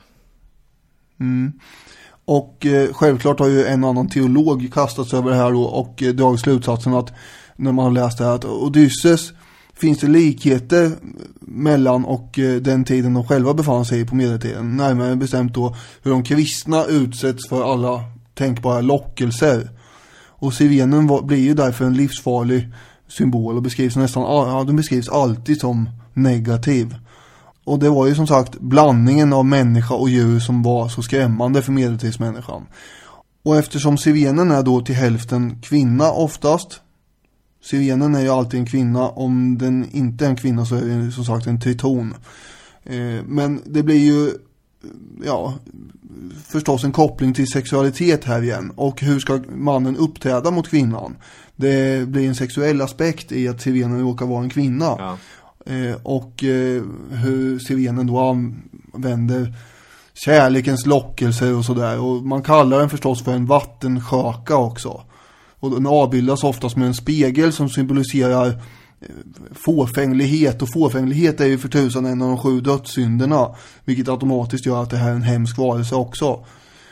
[2.26, 6.14] Och eh, självklart har ju en annan teolog kastats över det här då och eh,
[6.14, 7.14] dragit slutsatsen att
[7.56, 9.34] när man har läst det här att Odysseus
[9.76, 10.92] finns det likheter
[11.40, 14.78] mellan och eh, den tiden de själva befann sig i på medeltiden.
[14.78, 18.04] Närmare bestämt då hur de kristna utsätts för alla
[18.34, 19.70] tänkbara lockelser.
[20.26, 22.70] Och sirenen var, blir ju därför en livsfarlig
[23.08, 26.96] symbol och beskrivs nästan, ja, den beskrivs alltid som negativ.
[27.66, 31.62] Och det var ju som sagt blandningen av människa och djur som var så skrämmande
[31.62, 32.66] för medeltidsmänniskan.
[33.44, 36.82] Och eftersom sirenen är då till hälften kvinna oftast.
[37.64, 39.10] Sirenen är ju alltid en kvinna.
[39.10, 42.14] Om den inte är en kvinna så är det som sagt en triton.
[42.84, 44.32] Eh, men det blir ju,
[45.26, 45.54] ja,
[46.46, 48.72] förstås en koppling till sexualitet här igen.
[48.76, 51.16] Och hur ska mannen uppträda mot kvinnan?
[51.56, 54.86] Det blir en sexuell aspekt i att sirenen råkar vara en kvinna.
[54.86, 55.18] Ja.
[55.66, 58.20] Eh, och eh, hur sirenen då
[58.94, 59.56] använder
[60.14, 62.00] kärlekens lockelser och sådär.
[62.00, 65.02] Och man kallar den förstås för en vattensköka också.
[65.64, 69.08] Och den avbildas oftast med en spegel som symboliserar eh,
[69.52, 70.62] fåfänglighet.
[70.62, 73.56] Och fåfänglighet är ju för tusan en av de sju dödssynderna.
[73.86, 76.46] Vilket automatiskt gör att det här är en hemsk varelse också.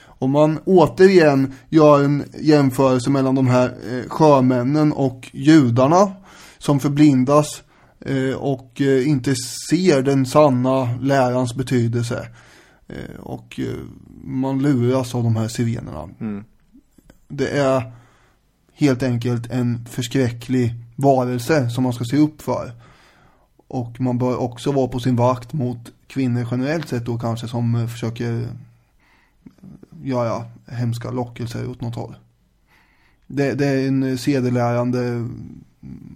[0.04, 6.12] Om man återigen gör en jämförelse mellan de här eh, sjömännen och judarna
[6.58, 7.64] som förblindas
[8.06, 9.36] eh, och eh, inte
[9.70, 12.28] ser den sanna lärans betydelse.
[13.20, 13.60] Och
[14.24, 16.10] man luras av de här sirenerna.
[17.28, 18.01] Det är
[18.82, 22.72] helt enkelt en förskräcklig varelse som man ska se upp för.
[23.68, 27.76] Och man bör också vara på sin vakt mot kvinnor generellt sett då kanske som
[27.76, 28.48] eh, försöker
[30.04, 32.16] göra hemska lockelser åt något håll.
[33.28, 35.28] Det, det är en sedelärande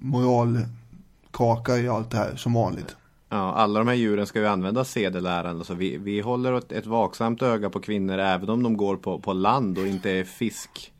[0.02, 2.96] moralkaka i allt det här som vanligt.
[3.30, 6.86] Ja, alla de här djuren ska ju använda sedelärande, så vi, vi håller ett, ett
[6.86, 10.92] vaksamt öga på kvinnor även om de går på, på land och inte är fisk.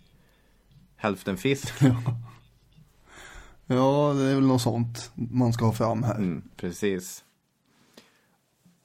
[1.06, 1.74] Hälften fisk.
[3.68, 6.16] Ja, det är väl något sånt man ska ha fram här.
[6.16, 7.24] Mm, precis.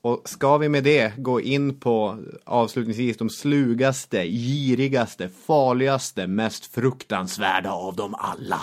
[0.03, 7.73] Och ska vi med det gå in på avslutningsvis de slugaste, girigaste, farligaste, mest fruktansvärda
[7.73, 8.61] av dem alla.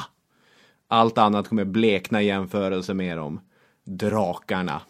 [0.88, 3.40] Allt annat kommer blekna i jämförelse med dem.
[3.86, 4.82] Drakarna.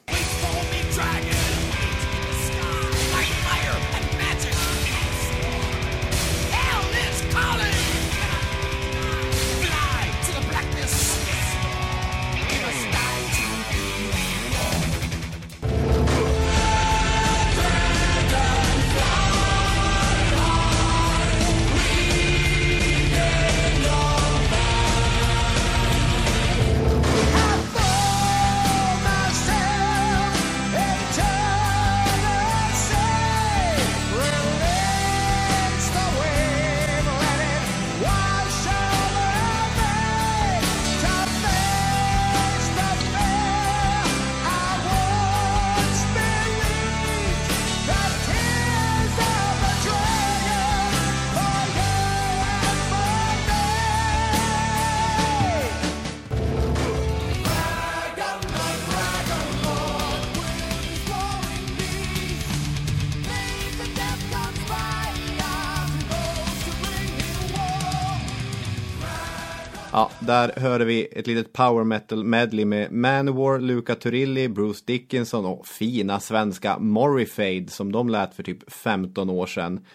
[70.27, 75.67] Där hörde vi ett litet power metal medley med Manowar, Luca Turilli, Bruce Dickinson och
[75.67, 79.85] fina svenska Morrifade som de lät för typ 15 år sedan.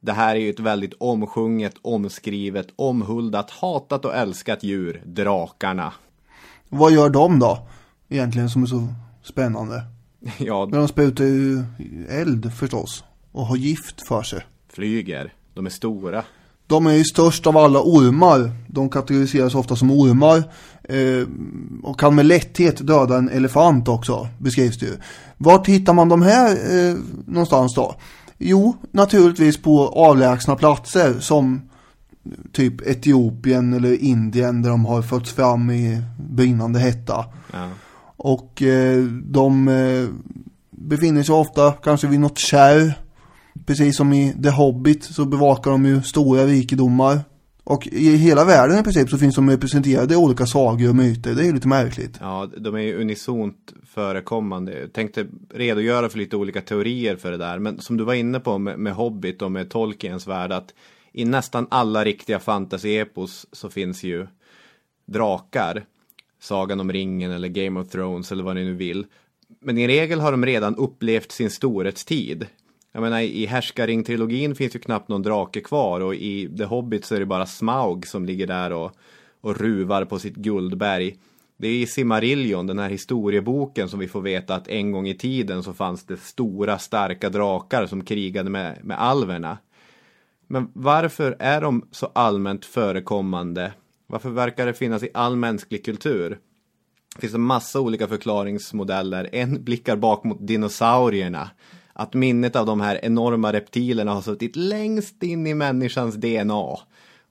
[0.00, 5.92] Det här är ju ett väldigt omsjunget, omskrivet, omhuldat, hatat och älskat djur, drakarna.
[6.68, 7.68] Vad gör de då?
[8.08, 8.88] Egentligen som är så
[9.22, 9.82] spännande.
[10.38, 11.64] Ja, de sprutar ju
[12.08, 13.04] eld förstås.
[13.32, 14.42] Och har gift för sig.
[14.72, 15.34] flyger.
[15.54, 16.24] De är stora.
[16.68, 18.50] De är ju störst av alla ormar.
[18.66, 20.42] De kategoriseras ofta som ormar.
[20.88, 21.26] Eh,
[21.82, 24.96] och kan med lätthet döda en elefant också, beskrivs det ju.
[25.36, 26.96] Vart hittar man de här eh,
[27.26, 27.94] någonstans då?
[28.38, 31.60] Jo, naturligtvis på avlägsna platser som
[32.52, 37.24] typ Etiopien eller Indien där de har fötts fram i brinnande hetta.
[37.52, 37.68] Ja.
[38.16, 40.08] Och eh, de eh,
[40.70, 42.98] befinner sig ofta kanske vid något kärr.
[43.68, 47.20] Precis som i The Hobbit så bevakar de ju stora rikedomar.
[47.64, 51.34] Och i hela världen i princip så finns de representerade i olika sagor och myter.
[51.34, 52.16] Det är ju lite märkligt.
[52.20, 54.78] Ja, de är ju unisont förekommande.
[54.78, 57.58] Jag tänkte redogöra för lite olika teorier för det där.
[57.58, 60.52] Men som du var inne på med, med Hobbit och med Tolkiens värld.
[60.52, 60.74] Att
[61.12, 64.26] i nästan alla riktiga fantasyepos så finns ju
[65.06, 65.84] drakar.
[66.40, 69.06] Sagan om ringen eller Game of Thrones eller vad ni nu vill.
[69.60, 72.46] Men i regel har de redan upplevt sin storhetstid.
[72.92, 77.14] Jag menar i Härskaring-trilogin finns ju knappt någon drake kvar och i The Hobbit så
[77.14, 78.92] är det bara Smaug som ligger där och,
[79.40, 81.16] och ruvar på sitt guldberg.
[81.56, 85.14] Det är i Simarillion, den här historieboken, som vi får veta att en gång i
[85.14, 89.58] tiden så fanns det stora starka drakar som krigade med, med alverna.
[90.46, 93.72] Men varför är de så allmänt förekommande?
[94.06, 96.38] Varför verkar det finnas i all mänsklig kultur?
[97.14, 99.28] Det finns en massa olika förklaringsmodeller.
[99.32, 101.50] En blickar bak mot dinosaurierna.
[102.00, 106.76] Att minnet av de här enorma reptilerna har suttit längst in i människans DNA.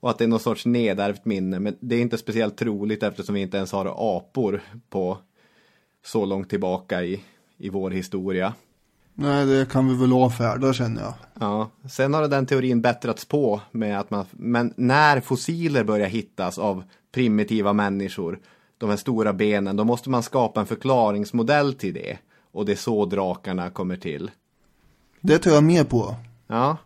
[0.00, 1.58] Och att det är någon sorts nedärvt minne.
[1.58, 5.18] Men det är inte speciellt troligt eftersom vi inte ens har apor på
[6.04, 7.20] så långt tillbaka i,
[7.58, 8.54] i vår historia.
[9.14, 11.14] Nej, det kan vi väl avfärda känner jag.
[11.40, 16.58] Ja, sen har den teorin bättrats på med att man, men när fossiler börjar hittas
[16.58, 18.38] av primitiva människor,
[18.78, 22.18] de här stora benen, då måste man skapa en förklaringsmodell till det.
[22.52, 24.30] Och det är så drakarna kommer till.
[25.20, 26.16] Det tror jag mer på.
[26.46, 26.76] Ja.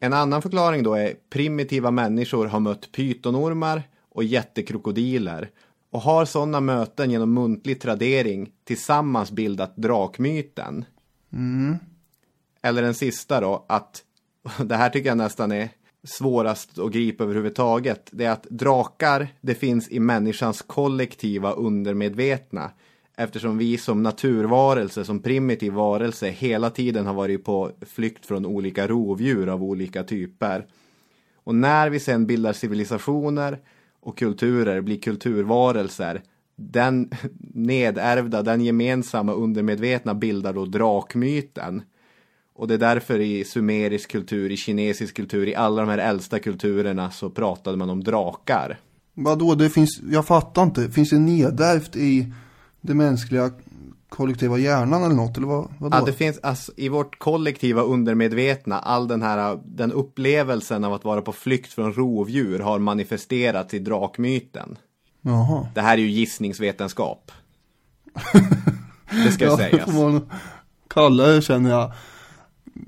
[0.00, 5.50] En annan förklaring då är primitiva människor har mött pytonormar och jättekrokodiler
[5.90, 10.84] och har sådana möten genom muntlig tradering tillsammans bildat drakmyten.
[11.32, 11.76] Mm.
[12.62, 14.02] Eller den sista då, att
[14.64, 15.68] det här tycker jag nästan är
[16.04, 18.08] svårast att gripa överhuvudtaget.
[18.12, 22.70] Det är att drakar, det finns i människans kollektiva undermedvetna.
[23.20, 28.86] Eftersom vi som naturvarelse, som primitiv varelse, hela tiden har varit på flykt från olika
[28.86, 30.66] rovdjur av olika typer.
[31.34, 33.58] Och när vi sen bildar civilisationer
[34.00, 36.22] och kulturer, blir kulturvarelser,
[36.56, 37.10] den
[37.54, 41.82] nedärvda, den gemensamma undermedvetna bildar då drakmyten.
[42.54, 46.38] Och det är därför i sumerisk kultur, i kinesisk kultur, i alla de här äldsta
[46.38, 48.78] kulturerna så pratade man om drakar.
[49.14, 52.32] Vadå, det finns, jag fattar inte, finns det nedärvt i
[52.80, 53.50] det mänskliga
[54.08, 55.36] kollektiva hjärnan eller något?
[55.36, 55.96] Eller vad, vadå?
[55.96, 61.04] Ja, det finns alltså, i vårt kollektiva undermedvetna, all den här, den upplevelsen av att
[61.04, 64.78] vara på flykt från rovdjur har manifesterats i drakmyten.
[65.22, 65.66] Jaha.
[65.74, 67.32] Det här är ju gissningsvetenskap.
[69.24, 69.86] det ska ja, sägas.
[69.86, 70.30] det får man
[70.88, 71.92] kalla det känner jag.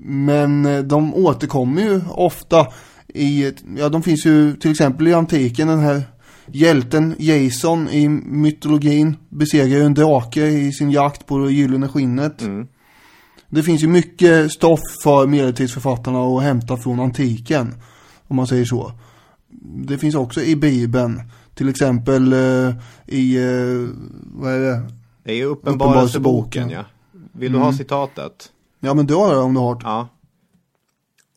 [0.05, 2.67] Men eh, de återkommer ju ofta
[3.07, 6.03] i, ja de finns ju till exempel i antiken den här
[6.51, 12.41] hjälten Jason i mytologin besegrar ju en drake i sin jakt på det gyllene skinnet.
[12.41, 12.67] Mm.
[13.49, 17.75] Det finns ju mycket stoff för medeltidsförfattarna att hämta från antiken,
[18.27, 18.91] om man säger så.
[19.85, 21.21] Det finns också i Bibeln,
[21.55, 22.73] till exempel eh,
[23.05, 23.89] i, eh,
[24.35, 24.81] vad är det?
[25.23, 26.63] Det är Uppenbarelseboken.
[26.63, 26.85] uppenbarelseboken, ja.
[27.31, 27.77] Vill du ha Mm.
[27.77, 28.49] citatet?
[28.79, 29.77] Ja men det har jag om du har.
[29.83, 30.07] Ja.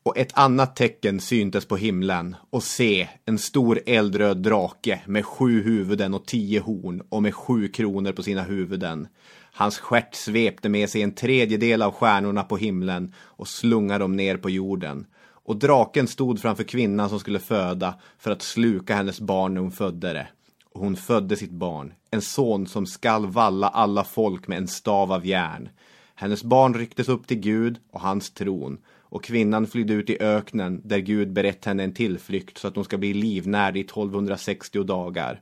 [0.07, 5.63] Och ett annat tecken syntes på himlen och se en stor eldröd drake med sju
[5.63, 9.09] huvuden och tio horn och med sju kronor på sina huvuden.
[9.53, 14.37] Hans stjärt svepte med sig en tredjedel av stjärnorna på himlen och slungade dem ner
[14.37, 15.07] på jorden.
[15.29, 19.73] Och draken stod framför kvinnan som skulle föda för att sluka hennes barn när hon
[19.73, 20.29] födde det.
[20.73, 25.13] Och hon födde sitt barn, en son som skall valla alla folk med en stav
[25.13, 25.69] av järn.
[26.15, 28.79] Hennes barn rycktes upp till Gud och hans tron
[29.09, 32.85] och kvinnan flydde ut i öknen där Gud berett henne en tillflykt så att hon
[32.85, 35.41] ska bli livnärd i 1260 dagar.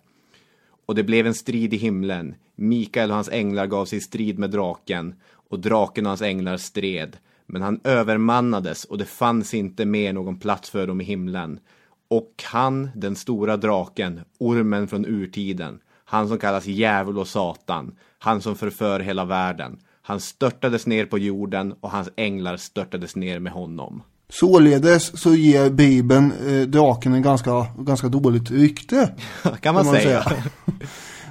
[0.86, 2.34] Och det blev en strid i himlen.
[2.54, 6.56] Mikael och hans änglar gav sig i strid med draken och draken och hans änglar
[6.56, 7.16] stred.
[7.46, 11.58] Men han övermannades och det fanns inte mer någon plats för dem i himlen.
[12.08, 18.40] Och han, den stora draken, ormen från urtiden, han som kallas djävul och satan, han
[18.40, 23.52] som förför hela världen, han störtades ner på jorden och hans änglar störtades ner med
[23.52, 24.02] honom.
[24.28, 29.14] Således så ger Bibeln eh, draken en ganska, ganska dåligt rykte.
[29.60, 30.24] kan man, säga.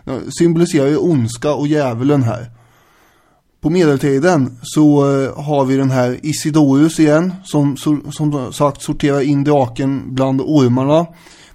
[0.04, 2.52] Ja, Symboliserar ju ondska och djävulen här.
[3.62, 9.22] På medeltiden så eh, har vi den här Isidorus igen som, som, som sagt sorterar
[9.22, 11.06] in draken bland ormarna.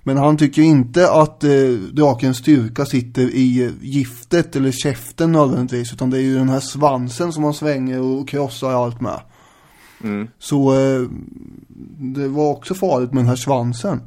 [0.09, 1.51] Men han tycker inte att eh,
[1.93, 5.93] drakens styrka sitter i eh, giftet eller käften nödvändigtvis.
[5.93, 9.21] Utan det är ju den här svansen som han svänger och krossar allt med.
[10.05, 10.29] Mm.
[10.39, 11.03] Så eh,
[11.99, 14.01] det var också farligt med den här svansen.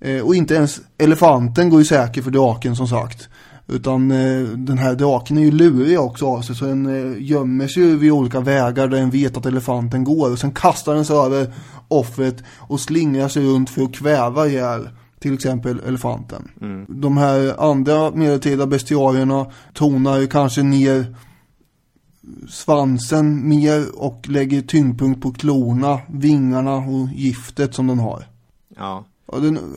[0.00, 3.28] Eh, och inte ens elefanten går ju säker för draken som sagt.
[3.68, 7.66] Utan eh, den här draken är ju lurig också av sig så den eh, gömmer
[7.66, 10.32] sig vid olika vägar där den vet att elefanten går.
[10.32, 11.54] Och sen kastar den sig över
[11.88, 14.88] offret och slingrar sig runt för att kväva ihjäl
[15.22, 16.50] till exempel elefanten.
[16.60, 16.86] Mm.
[16.88, 21.16] De här andra medeltida bestiarierna tonar ju kanske ner
[22.48, 28.24] svansen mer och lägger tyngdpunkt på klorna, vingarna och giftet som den har.
[28.76, 29.04] Ja.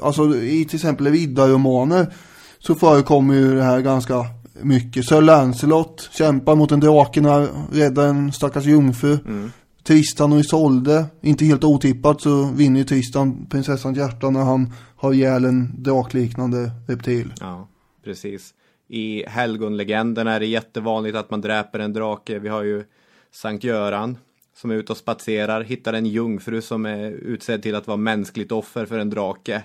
[0.03, 2.13] Alltså i till exempel riddarromaner
[2.59, 4.25] så förekommer ju det här ganska
[4.61, 5.05] mycket.
[5.05, 9.17] Sir Lancelot kämpar mot en drake när räddar en stackars jungfru.
[9.27, 9.51] Mm.
[9.87, 14.73] Tristan och Isolde, inte helt otippat så vinner ju Tristan prinsessans hjärta när han
[15.05, 17.33] har ihjäl en drakliknande reptil.
[17.39, 17.67] Ja,
[18.03, 18.53] precis.
[18.87, 22.39] I helgonlegenderna är det jättevanligt att man dräper en drake.
[22.39, 22.83] Vi har ju
[23.31, 24.17] Sankt Göran
[24.55, 28.51] som är ute och spatserar, hittar en jungfru som är utsedd till att vara mänskligt
[28.51, 29.63] offer för en drake.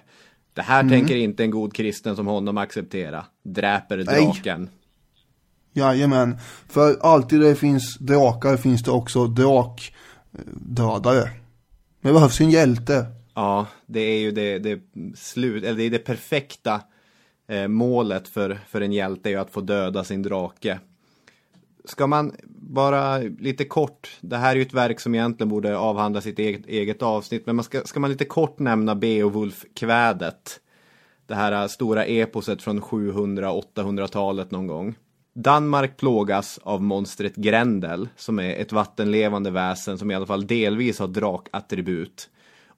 [0.55, 0.91] Det här Mm.
[0.91, 3.25] tänker inte en god kristen som honom acceptera.
[3.45, 4.69] Dräper draken.
[5.73, 6.37] Jajamän,
[6.69, 11.31] för alltid det finns drakar finns det också drakdödare.
[12.03, 13.07] Det behövs en hjälte.
[13.41, 14.81] Ja, det är ju det, det
[15.15, 16.81] slut, eller det är det perfekta
[17.49, 20.81] eh, målet för, för en hjälte är ju att få döda sin drake.
[21.85, 26.21] Ska man bara lite kort, det här är ju ett verk som egentligen borde avhandla
[26.21, 30.61] sitt eget, eget avsnitt, men man ska, ska man lite kort nämna Beowulf-kvädet.
[31.27, 34.95] Det här eh, stora eposet från 700-800-talet någon gång.
[35.35, 40.99] Danmark plågas av monstret Grendel, som är ett vattenlevande väsen som i alla fall delvis
[40.99, 42.31] har drakattribut.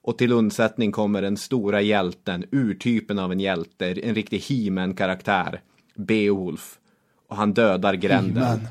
[0.03, 5.61] Och till undsättning kommer den stora hjälten, urtypen av en hjälte, en riktig he karaktär
[5.95, 6.79] Beowulf.
[7.27, 8.43] Och han dödar Grendel.
[8.43, 8.67] He-Man.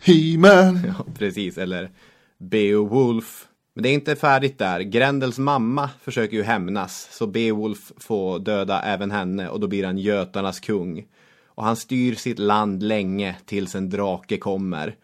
[0.00, 0.80] He-Man.
[0.86, 1.90] Ja, precis, eller
[2.38, 3.48] Beowulf.
[3.74, 4.80] Men det är inte färdigt där.
[4.80, 9.98] Grendels mamma försöker ju hämnas, så Beowulf får döda även henne och då blir han
[9.98, 11.06] Götarnas kung.
[11.44, 14.96] Och han styr sitt land länge tills en drake kommer.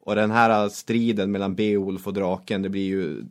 [0.00, 3.24] Och den här striden mellan Beowulf och draken, det blir ju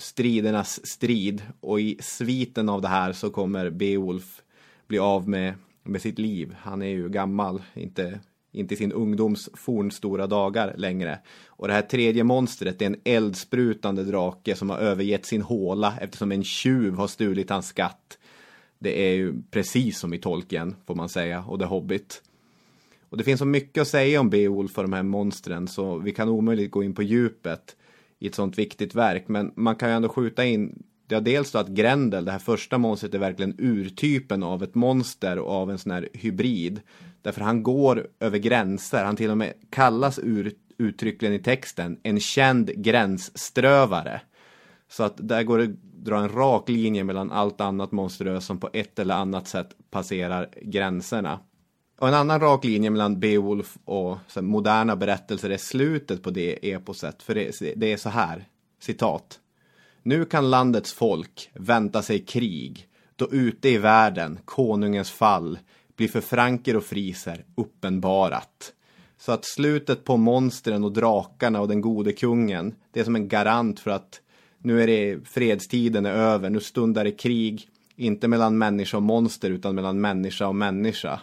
[0.00, 1.42] stridernas strid.
[1.60, 4.42] Och i sviten av det här så kommer Beowulf
[4.86, 6.56] bli av med, med sitt liv.
[6.58, 8.20] Han är ju gammal, inte,
[8.52, 11.18] inte i sin ungdoms fornstora dagar längre.
[11.46, 15.94] Och det här tredje monstret det är en eldsprutande drake som har övergett sin håla
[16.00, 18.18] eftersom en tjuv har stulit hans skatt.
[18.78, 22.22] Det är ju precis som i Tolkien, får man säga, och The Hobbit.
[23.08, 26.12] Och det finns så mycket att säga om Beowulf och de här monstren så vi
[26.12, 27.76] kan omöjligt gå in på djupet
[28.20, 29.28] i ett sånt viktigt verk.
[29.28, 32.78] Men man kan ju ändå skjuta in, ja dels då att Grendel, det här första
[32.78, 36.80] monstret är verkligen urtypen av ett monster och av en sån här hybrid.
[37.22, 42.20] Därför han går över gränser, han till och med kallas ur, uttryckligen i texten en
[42.20, 44.20] känd gränsströvare.
[44.88, 48.60] Så att där går det att dra en rak linje mellan allt annat monströst som
[48.60, 51.40] på ett eller annat sätt passerar gränserna.
[52.00, 56.72] Och en annan rak linje mellan Beowulf och här, moderna berättelser är slutet på det
[56.72, 57.22] eposet.
[57.22, 58.44] För det, det är så här,
[58.78, 59.38] citat.
[60.02, 62.86] Nu kan landets folk vänta sig krig,
[63.16, 65.58] då ute i världen konungens fall
[65.96, 68.72] blir för franker och friser uppenbarat.
[69.18, 73.28] Så att slutet på monstren och drakarna och den gode kungen, det är som en
[73.28, 74.20] garant för att
[74.58, 79.50] nu är det fredstiden är över, nu stundar det krig, inte mellan människa och monster
[79.50, 81.20] utan mellan människa och människa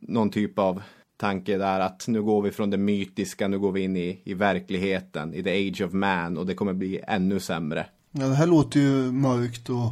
[0.00, 0.82] någon typ av
[1.16, 4.34] tanke där att nu går vi från det mytiska, nu går vi in i, i
[4.34, 7.86] verkligheten, i the age of man och det kommer bli ännu sämre.
[8.10, 9.90] Ja, det här låter ju mörkt och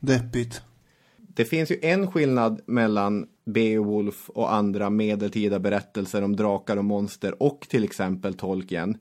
[0.00, 0.62] deppigt.
[1.16, 7.42] Det finns ju en skillnad mellan Beowulf och andra medeltida berättelser om drakar och monster
[7.42, 8.98] och till exempel Tolkien.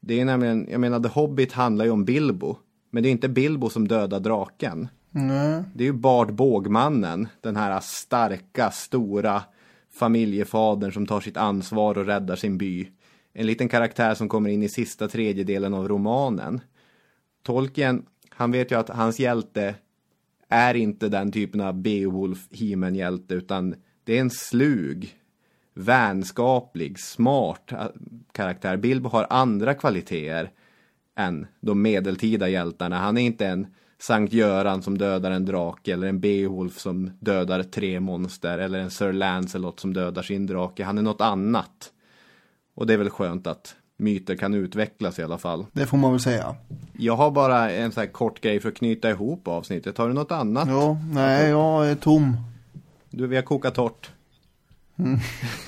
[0.00, 2.56] Det är nämligen, jag menar The Hobbit handlar ju om Bilbo,
[2.90, 4.88] men det är inte Bilbo som dödar draken.
[5.10, 5.62] Nej.
[5.74, 9.42] Det är ju Bard Bågmannen, den här starka, stora
[9.94, 12.88] familjefadern som tar sitt ansvar och räddar sin by.
[13.32, 16.60] En liten karaktär som kommer in i sista tredjedelen av romanen.
[17.42, 19.74] Tolkien, han vet ju att hans hjälte
[20.48, 25.18] är inte den typen av Beowulf he hjälte utan det är en slug,
[25.74, 27.86] vänskaplig, smart äh,
[28.32, 28.76] karaktär.
[28.76, 30.50] Bilbo har andra kvaliteter
[31.16, 32.98] än de medeltida hjältarna.
[32.98, 33.66] Han är inte en
[33.98, 38.90] Sankt Göran som dödar en drake eller en Beowulf som dödar tre monster eller en
[38.90, 40.84] Sir Lancelot som dödar sin drake.
[40.84, 41.90] Han är något annat.
[42.74, 45.66] Och det är väl skönt att myter kan utvecklas i alla fall.
[45.72, 46.56] Det får man väl säga.
[46.92, 49.98] Jag har bara en sån här kort grej för att knyta ihop avsnittet.
[49.98, 50.68] Har du något annat?
[50.68, 52.36] Ja, nej, jag är tom.
[53.10, 54.10] Du, vi har kokat torrt.
[54.96, 55.18] Mm.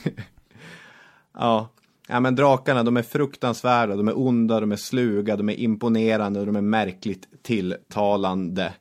[1.34, 1.68] ja
[2.06, 6.40] ja, men drakarna de är fruktansvärda, de är onda, de är sluga, de är imponerande
[6.40, 8.72] och de är märkligt tilltalande.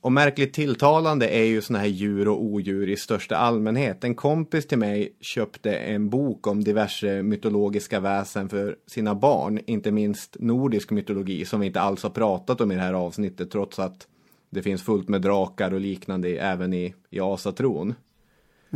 [0.00, 4.04] Och märkligt tilltalande är ju såna här djur och odjur i största allmänhet.
[4.04, 9.60] En kompis till mig köpte en bok om diverse mytologiska väsen för sina barn.
[9.66, 13.50] Inte minst nordisk mytologi som vi inte alls har pratat om i det här avsnittet
[13.50, 14.06] trots att
[14.50, 17.94] det finns fullt med drakar och liknande även i, i asatron.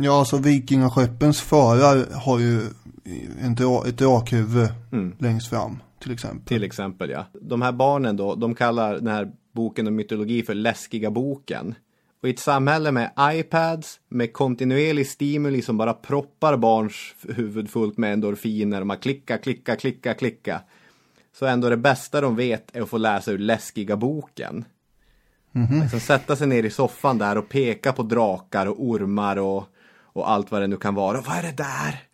[0.01, 2.61] Ja, alltså vikingaskeppens förare har ju
[3.41, 5.15] en dra ett drakhuvud mm.
[5.19, 6.45] längst fram till exempel.
[6.45, 7.25] Till exempel ja.
[7.41, 11.75] De här barnen då, de kallar den här boken om mytologi för läskiga boken.
[12.21, 17.97] Och i ett samhälle med iPads, med kontinuerlig stimuli som bara proppar barns huvud fullt
[17.97, 20.61] med endorfiner man klicka, klicka, klicka, klicka.
[21.33, 24.65] Så ändå det bästa de vet är att få läsa ur läskiga boken.
[25.55, 25.81] Mm -hmm.
[25.81, 29.63] liksom sätta sig ner i soffan där och peka på drakar och ormar och,
[30.19, 31.21] och allt vad det nu kan vara.
[31.21, 32.09] Vad är det där?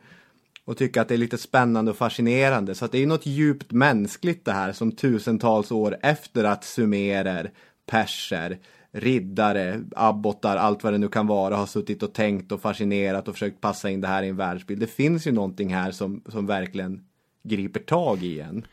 [0.65, 2.75] och tycka att det är lite spännande och fascinerande.
[2.75, 7.51] Så att det är något djupt mänskligt det här som tusentals år efter att sumerer,
[7.85, 8.59] perser,
[8.91, 13.33] riddare, abbottar, allt vad det nu kan vara har suttit och tänkt och fascinerat och
[13.33, 14.79] försökt passa in det här i en världsbild.
[14.79, 17.01] Det finns ju någonting här som, som verkligen
[17.43, 18.65] griper tag i en.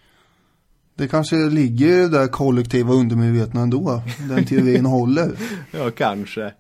[0.95, 4.03] Det kanske ligger i det där kollektiva undermedvetna ändå.
[4.29, 5.33] Den teorin håller.
[5.71, 6.53] Ja, kanske.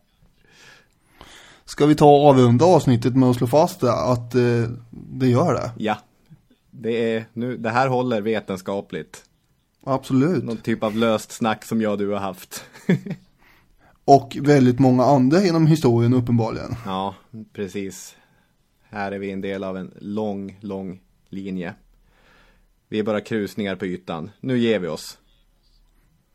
[1.65, 5.55] Ska vi ta och avrunda avsnittet med att slå fast det, att eh, det gör
[5.55, 5.71] det?
[5.77, 5.99] Ja,
[6.71, 9.25] det, är, nu, det här håller vetenskapligt.
[9.85, 10.45] Absolut.
[10.45, 12.65] Någon typ av löst snack som jag och du har haft.
[14.05, 16.75] och väldigt många andra genom historien uppenbarligen.
[16.87, 17.15] Ja,
[17.53, 18.17] precis.
[18.83, 21.75] Här är vi en del av en lång, lång linje.
[22.89, 24.31] Vi är bara krusningar på ytan.
[24.41, 25.19] Nu ger vi oss.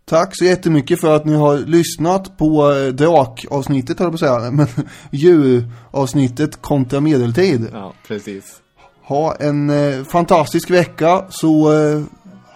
[0.09, 4.51] Tack så jättemycket för att ni har lyssnat på eh, drakavsnittet, höll på att säga.
[4.51, 4.67] Men
[5.11, 7.69] djuravsnittet kontra medeltid.
[7.73, 8.61] Ja, precis.
[9.03, 12.03] Ha en eh, fantastisk vecka så eh,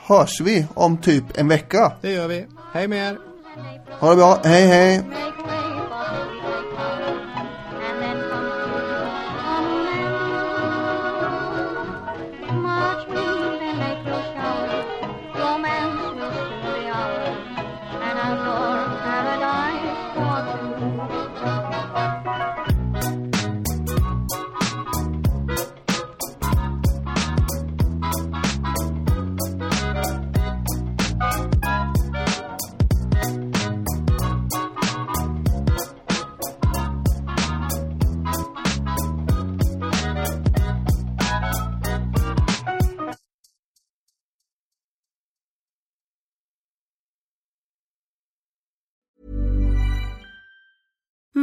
[0.05, 1.91] hörs vi om typ en vecka.
[2.01, 2.45] Det gör vi.
[2.73, 3.17] Hej med er.
[3.99, 4.39] Ha det bra.
[4.43, 5.03] Hej, hej.